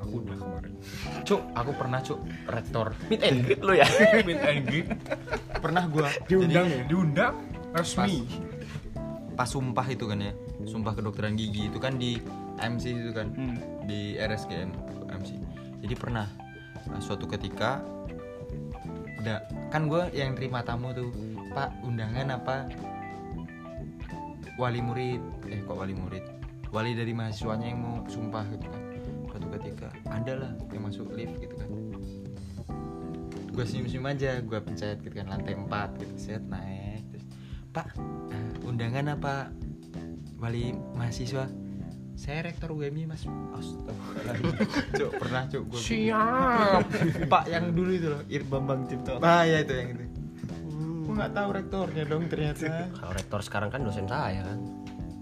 [0.00, 0.72] Aku udah kemarin.
[1.28, 2.86] Cuk, aku pernah cuk rektor.
[3.12, 3.86] meet and greet lu ya
[4.28, 4.88] Meet and greet
[5.60, 6.82] Pernah gua Diundang ya?
[6.88, 7.34] diundang
[7.76, 8.24] resmi.
[9.36, 10.32] pas sumpah itu kan ya.
[10.68, 12.20] Sumpah kedokteran gigi itu kan di
[12.60, 13.32] MC itu kan.
[13.32, 13.56] Hmm.
[13.88, 14.70] Di RSGM
[15.08, 15.30] MC.
[15.80, 16.28] Jadi pernah
[16.88, 17.80] nah, suatu ketika
[19.20, 19.36] udah
[19.68, 21.12] kan gue yang terima tamu tuh
[21.52, 22.56] pak undangan apa
[24.56, 25.20] wali murid
[25.52, 26.24] eh kok wali murid
[26.72, 28.82] wali dari mahasiswanya yang mau sumpah gitu kan
[29.60, 31.68] ketika ada lah yang masuk lift gitu kan.
[33.52, 37.26] Gue senyum senyum aja gue pencet gitu kan lantai 4 gitu set naik terus
[37.70, 37.92] pak
[38.32, 39.52] eh, undangan apa
[40.40, 41.44] wali mahasiswa?
[42.20, 43.24] Saya rektor UMY mas.
[43.56, 44.52] Astagfirullahaladzim.
[44.92, 46.82] Cuk, pernah cuk gua Siap.
[47.32, 49.16] Pak yang dulu itu loh, Ir Bambang Cipto.
[49.24, 50.04] ah ya itu yang itu.
[51.08, 52.92] Gua nggak tahu rektornya dong ternyata.
[52.92, 54.60] Kalau rektor sekarang kan dosen saya kan.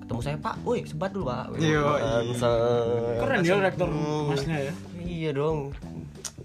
[0.08, 1.52] Ketemu saya Pak, woi sebat dulu Pak.
[1.52, 3.20] Wih, Yo, bangsat.
[3.20, 3.88] Keren dia rektor
[4.24, 4.72] masnya ya.
[4.96, 5.76] Iya dong.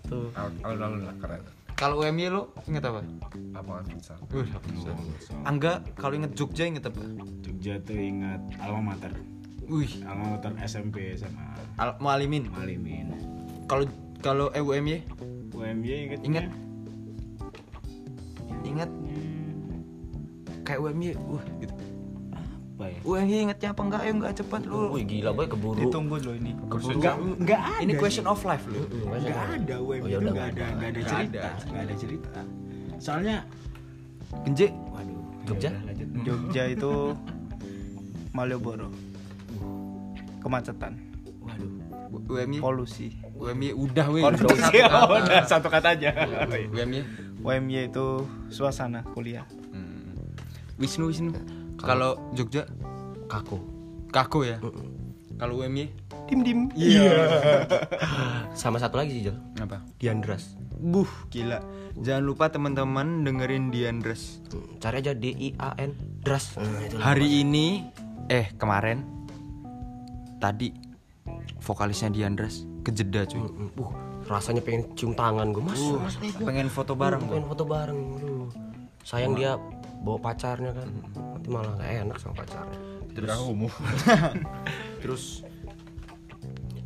[0.03, 0.27] Tuh.
[0.35, 1.41] alun-alun lah keren
[1.73, 3.01] kalau UMY lo inget apa
[3.49, 4.45] lapangan futsal Wih,
[5.41, 7.01] Angga kalau inget Jogja inget apa
[7.41, 9.09] Jogja tuh ingat alma mater.
[9.65, 13.09] wih Alma mater SMP sama Al Mualimin Malimin.
[13.65, 13.89] kalau
[14.21, 15.01] kalau eh, UMY
[15.55, 16.45] UMY inget Ingat.
[18.63, 18.89] inget
[20.61, 21.72] kayak UMY wah gitu
[22.73, 22.97] apa ya?
[23.05, 25.77] UMY ingetnya apa enggak ayo enggak cepat lu Wih gila boy keburu.
[25.77, 26.51] Ditunggu loh ini.
[26.57, 27.79] Enggak enggak ada.
[27.79, 27.99] ini sih.
[28.01, 31.49] question of life lu Enggak ada Oh, ya itu enggak ada enggak ada cerita, ada.
[31.63, 32.41] enggak ada cerita.
[32.97, 33.35] Soalnya
[34.41, 35.69] Genje waduh, Jogja?
[35.69, 36.05] ya.
[36.23, 36.91] Jogja itu
[38.35, 38.89] Malioboro.
[40.41, 40.97] Kemacetan,
[41.39, 41.71] Waduh.
[42.27, 43.13] UMY polusi.
[43.33, 44.97] UMY udah weh Polusi, Satu kata.
[44.99, 46.09] oh, udah satu kata aja.
[46.67, 46.99] UMY
[47.39, 48.05] UMY itu
[48.49, 49.45] suasana kuliah.
[49.69, 50.09] Hmm.
[50.75, 51.31] Wisnu Wisnu
[51.77, 52.65] kalau Jogja
[53.25, 53.57] Kaku.
[54.09, 54.57] Kako ya
[55.35, 55.89] kalau UMY
[56.23, 56.59] Dim dim.
[58.57, 59.37] Sama satu lagi sih Jol.
[59.59, 60.57] apa Diandras.
[60.75, 61.63] buh gila
[61.95, 66.57] jangan lupa teman-teman dengerin Diandres Hmm, Cari aja D I A N Dras.
[66.57, 67.01] Nah, lah.
[67.01, 67.87] hari ini
[68.27, 69.01] eh kemarin
[70.37, 70.75] tadi
[71.59, 73.91] vokalisnya Diandres kejeda cuy Hmm, Uh,
[74.25, 75.77] rasanya pengen cium tangan gue mas.
[75.77, 77.99] Uh, mas pengen foto bareng Uh, pengen foto bareng.
[78.17, 78.47] Aduh.
[79.01, 79.55] Sayang dia
[80.03, 80.89] bawa pacarnya kan.
[81.33, 82.79] Nanti malah gak enak sama pacarnya.
[83.13, 83.69] terus umum
[85.01, 85.23] terus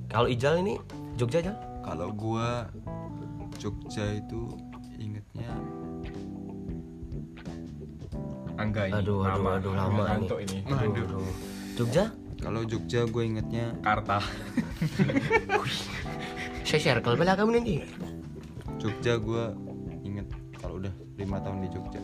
[0.08, 0.75] Kalau Ijal ini
[1.15, 1.53] Jogja aja.
[1.82, 2.67] kalau gua
[3.56, 4.51] Jogja itu
[4.93, 5.47] ingetnya
[8.56, 10.27] angga ini Aduh, aduh, lama aduh, lama ini.
[10.43, 11.32] ini Aduh, aduh.
[11.75, 12.12] Jogja?
[12.38, 14.19] kalau Jogja gue ingetnya Karta
[16.62, 17.82] Saya circle belakang nanti.
[18.77, 19.43] Jogja gue
[20.03, 22.01] inget kalau udah lima tahun di Jogja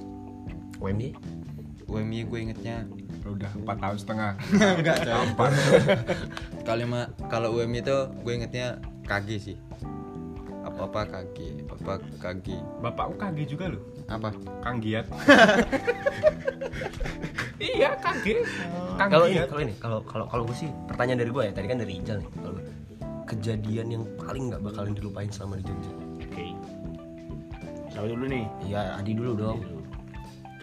[0.84, 1.16] UMY?
[1.88, 2.84] UMY gue ingetnya
[3.24, 4.32] udah empat tahun setengah
[4.84, 4.98] enggak
[6.68, 9.58] kalau ma- kalau UMY itu gue ingetnya KG sih
[10.64, 12.48] apa apa KG apa apa KG
[12.84, 13.80] bapakku KG juga loh
[14.12, 15.08] apa Kang Giat
[17.64, 18.44] iya KG
[19.00, 21.52] Kang Kalau ini, Giat kalau ini, kalau kalau kalau gue sih pertanyaan dari gue ya,
[21.56, 22.30] tadi kan dari Ijal nih.
[22.46, 22.60] Kalau
[23.26, 25.92] kejadian yang paling nggak bakalan dilupain selama di Jogja.
[26.22, 26.46] Oke.
[27.90, 28.46] Siapa dulu nih?
[28.70, 29.60] Iya, Adi dulu dong.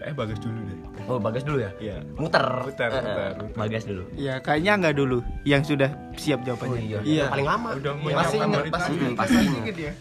[0.01, 1.71] Kayak bagus dulu deh Oh, Bagas dulu ya?
[1.77, 2.45] iya Muter.
[2.63, 3.57] Muter, Eh, eh, muter, muter.
[3.57, 4.03] Bagas dulu.
[4.15, 6.81] Ya kayaknya nggak dulu yang sudah siap Oh jawabannya.
[6.81, 6.99] iya.
[7.03, 7.25] Iya.
[7.27, 7.69] Paling lama.
[7.75, 9.75] Udah Iya, menyiapkan pasti ingat, pasti pasti ingat.
[9.77, 9.91] ya.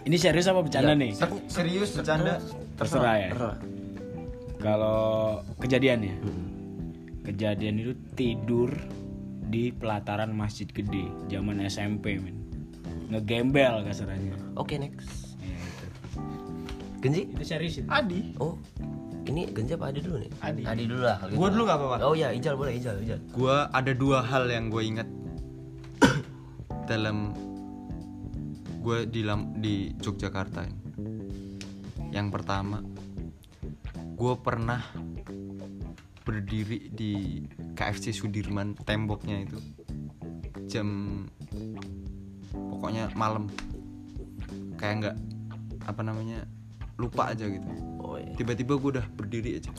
[0.00, 0.98] Ini serius apa bercanda Iya.
[0.98, 1.10] nih?
[1.46, 2.32] serius bercanda
[2.76, 3.30] Terserah ya.
[4.58, 5.00] Kalau
[5.56, 6.14] kejadian ya.
[6.18, 6.46] Hmm.
[7.24, 8.70] Kejadian itu tidur
[9.44, 12.36] di pelataran masjid gede zaman SMP men.
[13.08, 14.34] Ngegembel kasarannya.
[14.54, 15.38] Oke, next.
[15.38, 15.86] Ya, itu.
[16.98, 17.22] Genji?
[17.30, 17.88] Itu serius itu.
[17.88, 18.34] Adi.
[18.36, 18.56] Oh.
[19.28, 20.30] Ini Genji apa Adi dulu nih?
[20.40, 20.84] Adi.
[20.88, 21.16] dulu lah.
[21.28, 21.36] gitu.
[21.36, 21.96] dulu nggak apa-apa.
[22.08, 23.20] Oh iya, Ijal boleh, Ijal, Ijal.
[23.28, 25.08] gue ada dua hal yang gue inget
[26.90, 27.36] dalam
[28.80, 30.80] gue di lam- di Yogyakarta ini.
[32.08, 32.80] yang pertama
[34.16, 34.80] gue pernah
[36.24, 37.44] berdiri di
[37.76, 39.60] KFC Sudirman temboknya itu
[40.72, 40.88] jam
[42.50, 43.52] pokoknya malam
[44.80, 45.16] kayak nggak
[45.84, 46.48] apa namanya
[46.96, 47.68] lupa aja gitu.
[48.38, 49.74] Tiba-tiba gue udah berdiri aja.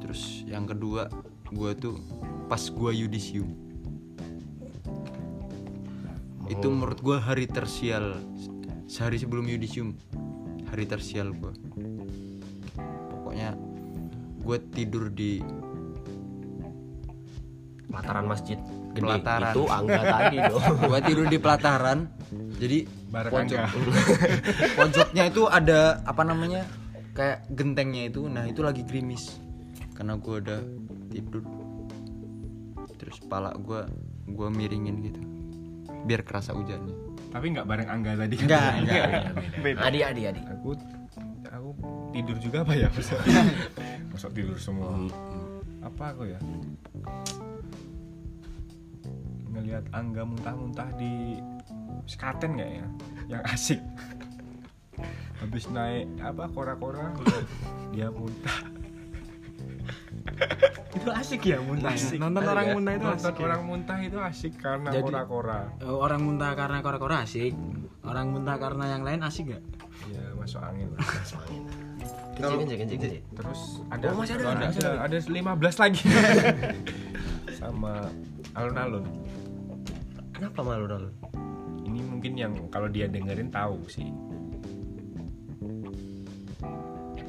[0.00, 1.12] Terus yang kedua
[1.52, 2.00] gue tuh
[2.48, 3.52] pas gue yudisium.
[6.48, 8.16] Itu menurut gue hari tersial.
[8.88, 9.96] Sehari sebelum yudisium
[10.72, 11.52] hari tersial gue
[13.12, 13.56] pokoknya
[14.40, 15.40] gue tidur di
[17.92, 18.56] Pelataran masjid
[18.96, 19.04] gede.
[19.04, 19.52] Pelataran.
[19.52, 20.64] Itu angga tadi dong.
[20.88, 21.98] gue tidur di pelataran.
[22.56, 22.78] Jadi
[23.12, 23.60] pojok
[24.80, 26.64] pojoknya itu ada apa namanya
[27.12, 29.38] kayak gentengnya itu nah itu lagi gerimis.
[29.92, 30.60] Karena gue udah
[31.12, 31.44] tidur.
[32.96, 33.84] Terus pala gue
[34.32, 35.20] gue miringin gitu.
[36.08, 36.96] Biar kerasa hujannya.
[37.32, 38.34] Tapi nggak bareng Angga tadi.
[38.36, 38.44] Kan?
[38.48, 39.04] enggak enggak
[39.64, 39.80] Beda.
[39.88, 40.40] Adi, Adi, Adi.
[40.48, 40.76] aku
[41.48, 41.70] aku
[42.16, 42.88] tidur juga apa ya?
[44.12, 44.96] Masa tidur semua.
[45.84, 46.40] Apa aku ya?
[49.52, 51.36] Ngelihat Angga muntah-muntah di
[52.08, 52.86] Skaten nggak ya
[53.30, 53.78] yang asik
[55.42, 57.10] habis naik apa kora-kora
[57.92, 58.60] dia muntah
[60.92, 61.90] Itu asik ya muntah.
[61.90, 62.16] Asik.
[62.16, 62.74] Nonton orang Iya.
[62.76, 63.34] muntah itu Nonton asik.
[63.34, 63.42] ya?
[63.42, 67.52] orang muntah itu asik karena Jadi- kora-kora Oh, orang muntah karena kora-kora asik.
[68.02, 69.62] Orang muntah karena yang lain asik gak?
[70.04, 70.90] ya masuk angin
[72.32, 73.18] Genji, genji, genji, genji.
[73.30, 75.30] terus ada Oh, masih ada, ada, ada, ada 15
[75.78, 76.02] lagi
[77.60, 78.10] sama
[78.52, 79.04] alun-alun
[80.32, 81.14] Kenapa malu alun
[81.84, 84.10] ini mungkin yang kalau dia dengerin tahu sih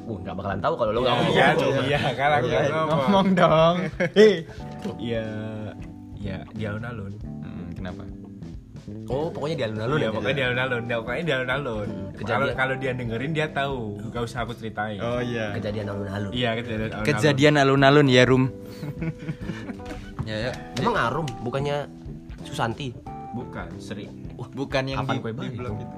[0.04, 1.34] Wah, nggak bakalan tahu kalau lo nggak ngomong.
[1.34, 1.48] iya
[1.82, 3.76] iya kalau aku nggak ngomong Ngomong dong.
[4.18, 4.34] Hei.
[5.02, 5.26] ya
[6.18, 8.04] ya di alun-alun Hmm, kenapa?
[9.06, 10.12] Oh, pokoknya di alun-alun Iya, ya.
[10.12, 10.82] pokoknya di alun-alun.
[10.84, 11.88] Dia- Pokoknya di alun-alun.
[12.14, 13.80] Kejadian- Kalau kalau dia dengerin dia tahu.
[14.12, 15.00] Gak usah aku ceritain.
[15.00, 15.56] Oh iya.
[15.56, 16.32] Kejadian alun-alun.
[16.32, 17.08] Iya, kejadian alun-alun.
[17.08, 18.44] Kejadian alun-alun ya, Rum.
[20.30, 20.52] ya, ya.
[20.78, 21.88] Emang Arum bukannya
[22.44, 22.92] Susanti?
[23.32, 24.06] Bukan, Sri.
[24.36, 25.96] Bukan yang di, di blog itu.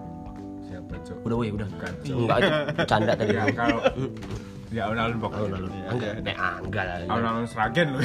[1.05, 1.17] Cuk?
[1.21, 1.67] Udah woi, udah.
[1.69, 1.93] Bukan.
[2.01, 3.33] Enggak itu bercanda tadi.
[3.37, 3.79] Ya, kalau
[4.73, 5.45] di alun-alun pokoknya.
[5.45, 5.71] Alun-alun.
[5.93, 6.97] Enggak, eh, ah, enggak lah.
[7.07, 8.01] Alun-alun Sragen loh.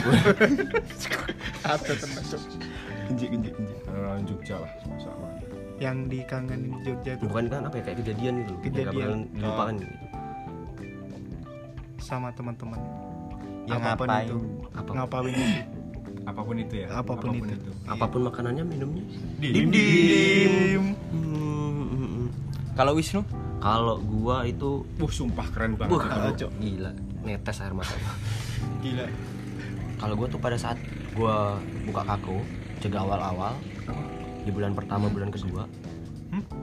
[1.72, 2.40] Atau termasuk
[3.90, 5.30] Alun-alun Jogja lah, Allah.
[5.80, 8.52] yang dikangenin di Jogja itu Bukan kan apa ya kayak kejadian gitu.
[8.68, 8.92] Kejadian.
[8.92, 9.94] bakalan dilupakan gitu.
[12.00, 12.80] sama teman-teman.
[13.64, 14.26] Yang apa pun ngapain?
[14.28, 14.38] itu.
[14.76, 14.90] Apa?
[14.92, 15.44] Ngapain itu?
[16.28, 16.86] Apa pun itu ya.
[16.92, 17.70] Apa pun itu.
[17.88, 19.04] Apa pun makanannya, minumnya.
[19.40, 20.84] Dim Dim.
[21.10, 21.99] Hmm, hmm, hmm.
[22.78, 23.22] Kalau Wisnu?
[23.60, 26.00] Kalau gua itu Wah, sumpah keren banget.
[26.00, 26.90] Wah, gila,
[27.26, 27.92] netes air mata.
[28.84, 29.04] Gila.
[30.00, 30.80] Kalau gua tuh pada saat
[31.12, 32.40] gua buka kako,
[32.80, 33.52] jaga awal-awal
[34.40, 35.68] di bulan pertama bulan kedua,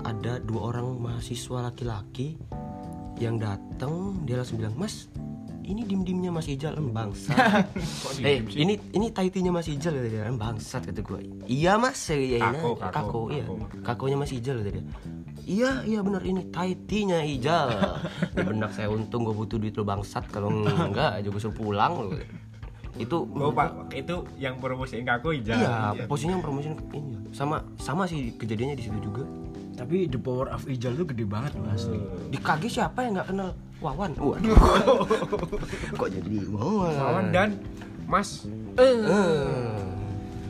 [0.01, 2.39] ada dua orang mahasiswa laki-laki
[3.21, 5.09] yang datang dia langsung bilang mas
[5.67, 7.35] ini dim dimnya Mas Ijal em bangsat.
[8.23, 12.15] Eh ini ini taitinya Mas Ijal kata dia em bangsat kata gue iya mas ya
[12.15, 13.43] iya Kako, kako, kako, iya.
[13.43, 13.65] kako.
[13.83, 14.83] kakonya Mas Ijal kata dia
[15.43, 17.67] iya iya benar ini taitinya Ijal.
[18.35, 20.25] Di benak saya untung gue butuh duit lo bangsat.
[20.27, 22.15] Kalau enggak juga suruh pulang lo
[22.97, 25.53] itu Oh, Pak, itu yang promosiin aku hijau.
[25.53, 27.29] iya posisinya promosi ini.
[27.29, 29.21] Sama sama sih kejadiannya di situ juga.
[29.75, 32.01] Tapi the power of Ijal tuh gede banget loh asli.
[32.27, 34.57] di KG siapa yang nggak kenal Wawan waduh
[35.93, 37.49] kok jadi Wawan Lawan dan
[38.09, 38.97] Mas Eh,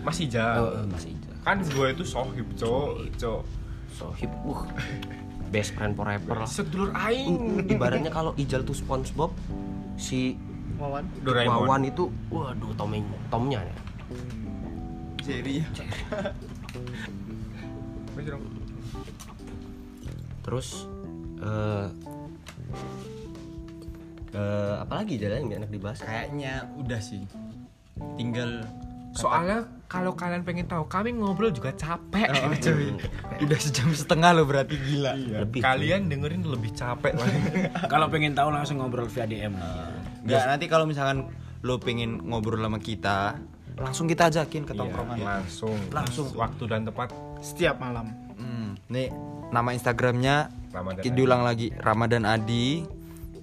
[0.01, 0.63] Mas Hijau.
[0.71, 3.41] eh, Mas Ijal Kan gue itu sohib, cok, cok.
[3.87, 4.67] Sohib, uh,
[5.47, 6.43] best friend forever lah.
[6.43, 7.63] Sedulur aing.
[7.71, 9.31] Ibaratnya kalau Ijal tuh SpongeBob,
[9.95, 10.35] si
[10.75, 11.07] Wawan.
[11.23, 11.63] Doraemon.
[11.63, 12.99] Wawan itu, waduh Tomnya,
[13.31, 13.75] Tomnya ya.
[15.23, 15.63] Jerry.
[18.19, 18.43] Dong.
[20.43, 20.83] Terus,
[21.39, 21.87] eh,
[24.33, 25.99] eh, apalagi jalan yang enak dibahas?
[26.03, 27.23] Kayaknya udah sih.
[28.17, 28.65] Tinggal
[29.17, 32.27] Soalnya kalau kalian pengen tahu, kami ngobrol juga capek.
[32.37, 32.93] Oh, cuy.
[33.47, 35.17] Udah sejam setengah loh berarti gila.
[35.17, 37.17] Lebih, kalian dengerin lebih capek.
[37.93, 39.57] Kalau pengen tahu langsung ngobrol via DM.
[40.21, 41.31] Enggak, nanti kalau misalkan
[41.63, 43.39] lo pengen ngobrol sama kita,
[43.79, 45.17] langsung kita ajakin ke tongkrongan.
[45.17, 45.77] Iya, langsung.
[45.89, 46.27] Langsung.
[46.35, 47.09] Waktu dan tepat.
[47.39, 48.11] Setiap malam.
[48.35, 49.07] Hmm, nih
[49.49, 50.51] nama Instagramnya
[50.99, 52.83] diulang lagi Ramadan Adi,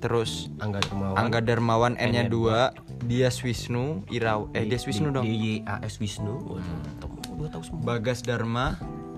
[0.04, 1.16] terus Angga Dermawan.
[1.16, 2.68] Angga Darmawan N-nya N-nya
[3.00, 5.24] 2, Dias Wisnu, Iraw eh Dias Wisnu dong.
[5.24, 6.34] Di YAS Wisnu.
[6.44, 7.80] Waduh, tahu- Gua tahu semua.
[7.88, 8.76] Bagas Dharma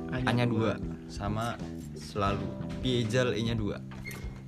[0.09, 1.59] A-nya A-nya 2 sama
[1.92, 2.46] selalu
[2.81, 3.75] Piejal E-nya 2.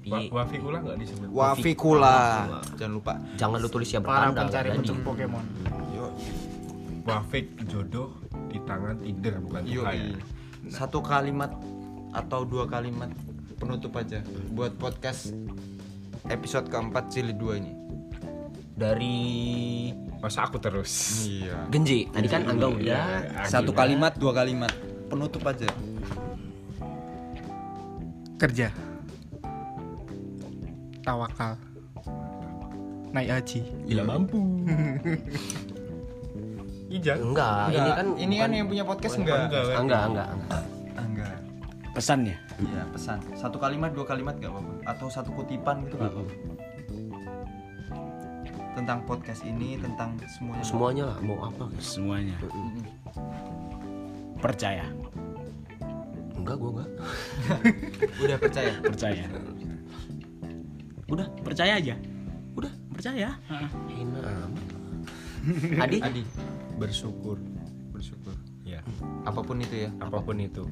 [0.07, 1.29] Wa Pi- Wafikula nggak disebut?
[1.29, 2.16] Wafikula.
[2.79, 3.12] Jangan lupa.
[3.35, 4.40] Jangan lu tulis ya Para bertanda.
[4.46, 5.44] pencari kucing Pokemon.
[7.03, 8.12] Wafik jodoh
[8.46, 10.20] di tangan Tinder bukan Yo, Tuhan.
[10.68, 11.48] satu kalimat
[12.12, 13.09] atau dua kalimat
[13.57, 14.20] penutup aja
[14.51, 15.33] buat podcast
[16.28, 17.72] episode keempat jilid 2 ini.
[18.78, 19.16] Dari
[20.18, 21.24] Masa aku terus?
[21.30, 21.70] Iya.
[21.70, 22.10] Genji.
[22.10, 23.06] Tadi kan Angga udah.
[23.46, 24.74] Satu kalimat, dua kalimat.
[25.06, 25.70] Penutup aja.
[28.38, 28.68] Kerja.
[31.06, 31.54] Tawakal.
[33.14, 33.60] Naik haji.
[33.86, 34.42] Gila mampu.
[36.98, 37.20] Ijal.
[37.20, 39.48] Enggak, ini kan ini kan yang punya podcast enggak?
[39.48, 40.28] Enggak, enggak, enggak, enggak.
[40.34, 40.77] Enggak.
[41.94, 42.37] Pesan ya?
[42.92, 43.18] Pesan.
[43.35, 44.72] Satu kalimat, dua kalimat gak apa-apa.
[44.87, 46.35] Atau satu kutipan gitu gak apa-apa.
[48.79, 50.62] Tentang podcast ini, tentang semuanya.
[50.62, 51.66] Semuanya lah mau apa?
[51.83, 52.37] Semuanya.
[54.38, 54.87] Percaya.
[56.38, 56.90] Enggak, gua enggak.
[58.24, 58.72] Udah percaya.
[58.79, 59.24] Percaya.
[61.09, 61.94] Udah, percaya aja.
[62.55, 63.29] Udah, percaya.
[63.51, 63.70] Heeh.
[63.90, 64.64] Hina amat.
[65.88, 66.22] Adi, Adi,
[66.79, 67.40] bersyukur.
[67.90, 68.37] Bersyukur.
[68.62, 68.84] Ya,
[69.24, 69.91] Apa pun itu ya.
[69.99, 70.62] apa pun itu.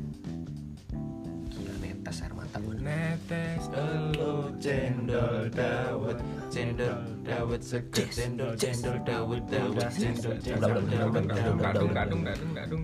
[2.81, 11.91] Netes Elo cendol dawet cendol dawet seger cendol cendol dawet dawet cendol udah, udah, Dadung,
[11.91, 11.93] udah.
[11.93, 12.83] dadung, dadung, dadung.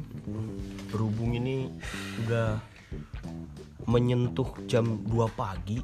[0.92, 1.72] Berhubung ini
[2.26, 2.60] udah
[3.88, 5.82] menyentuh jam 2 pagi.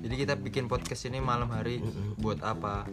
[0.00, 1.80] Jadi kita bikin podcast ini malam hari
[2.18, 2.88] buat apa?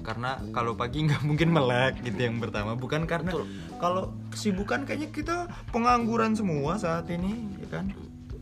[0.00, 2.74] Karena kalau pagi nggak mungkin melek gitu yang pertama.
[2.74, 3.36] Bukan karena
[3.78, 5.36] kalau kesibukan kayaknya kita
[5.70, 7.86] pengangguran semua saat ini, ya kan?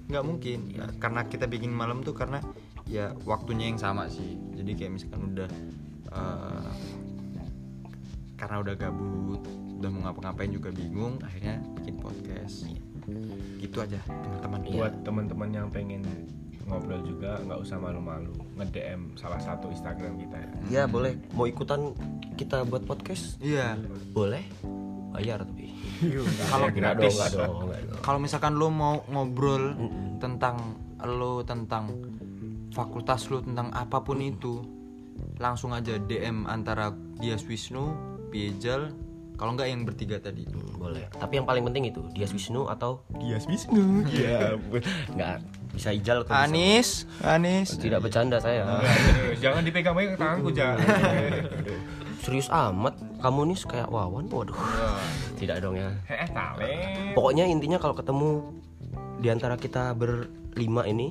[0.08, 0.58] Nggak mungkin.
[0.72, 2.40] Ya, karena kita bikin malam tuh karena
[2.88, 4.36] ya waktunya yang sama sih.
[4.56, 5.50] Jadi kayak misalkan udah
[6.12, 6.72] eh,
[8.38, 9.42] karena udah gabut
[9.78, 12.66] udah mau ngapa-ngapain juga bingung akhirnya bikin podcast
[13.62, 16.02] gitu aja teman-teman buat teman-teman yang pengen
[16.68, 20.50] ngobrol juga nggak usah malu-malu nge-DM salah satu Instagram kita ya.
[20.68, 21.16] Ya boleh.
[21.32, 21.96] Mau ikutan
[22.36, 23.40] kita buat podcast?
[23.40, 23.80] iya
[24.12, 24.44] Boleh.
[25.12, 25.72] Bayar tapi.
[26.52, 27.54] kalau dong, enggak dong.
[28.04, 29.74] kalau misalkan lo mau ngobrol
[30.22, 31.90] tentang lo tentang
[32.70, 34.62] fakultas lo tentang apa pun itu
[35.42, 37.90] langsung aja DM antara Dias Wisnu,
[38.30, 38.94] Piejal,
[39.38, 40.46] kalau enggak yang bertiga tadi.
[40.78, 41.10] Boleh.
[41.14, 44.02] Tapi yang paling penting itu dia Wisnu atau Dias Wisnu.
[44.14, 44.58] Iya,
[45.10, 45.42] enggak
[45.74, 46.88] bisa ijal atau bisa- Anis,
[47.22, 47.68] Anis.
[47.78, 48.82] Tidak bercanda saya.
[49.38, 50.82] Jangan dipegang-pegang tanganku jangan.
[52.22, 52.98] Serius amat.
[53.18, 54.30] Kamu nih kayak Wawan.
[54.30, 54.54] Waduh.
[55.34, 55.90] Tidak dong ya.
[56.06, 57.12] Eh.
[57.14, 58.54] Pokoknya intinya kalau ketemu
[59.18, 61.10] di antara kita berlima ini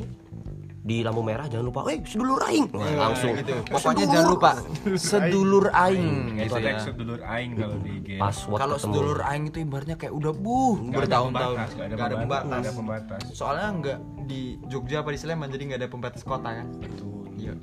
[0.87, 2.71] di lampu merah jangan lupa, eh sedulur aing.
[2.71, 3.35] Wah, langsung.
[3.35, 3.59] gitu.
[3.67, 4.51] Pokoknya jangan lupa
[4.95, 6.79] sedulur aing gitu Hashtag ya.
[6.79, 8.09] sedulur aing kalau di IG.
[8.15, 8.93] Password Kalau ketemu.
[8.95, 11.55] sedulur aing itu ibaratnya kayak udah buh bertahun-tahun.
[11.91, 13.15] nggak ada pembatas, ada.
[13.35, 13.97] Soalnya nggak
[14.31, 16.67] di Jogja apa di Sleman jadi nggak ada pembatas kota kan.
[16.79, 17.35] Betul.
[17.35, 17.53] Iya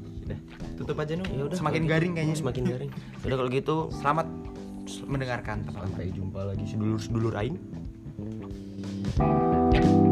[0.84, 1.26] tutup aja nih.
[1.32, 2.18] ya udah semakin garing gitu.
[2.20, 2.36] kayaknya.
[2.36, 2.90] Semakin garing.
[3.24, 4.26] Udah kalau gitu selamat
[5.08, 5.58] mendengarkan.
[5.72, 7.56] Sampai jumpa lagi sedulur sedulur lain.
[9.14, 10.03] thank you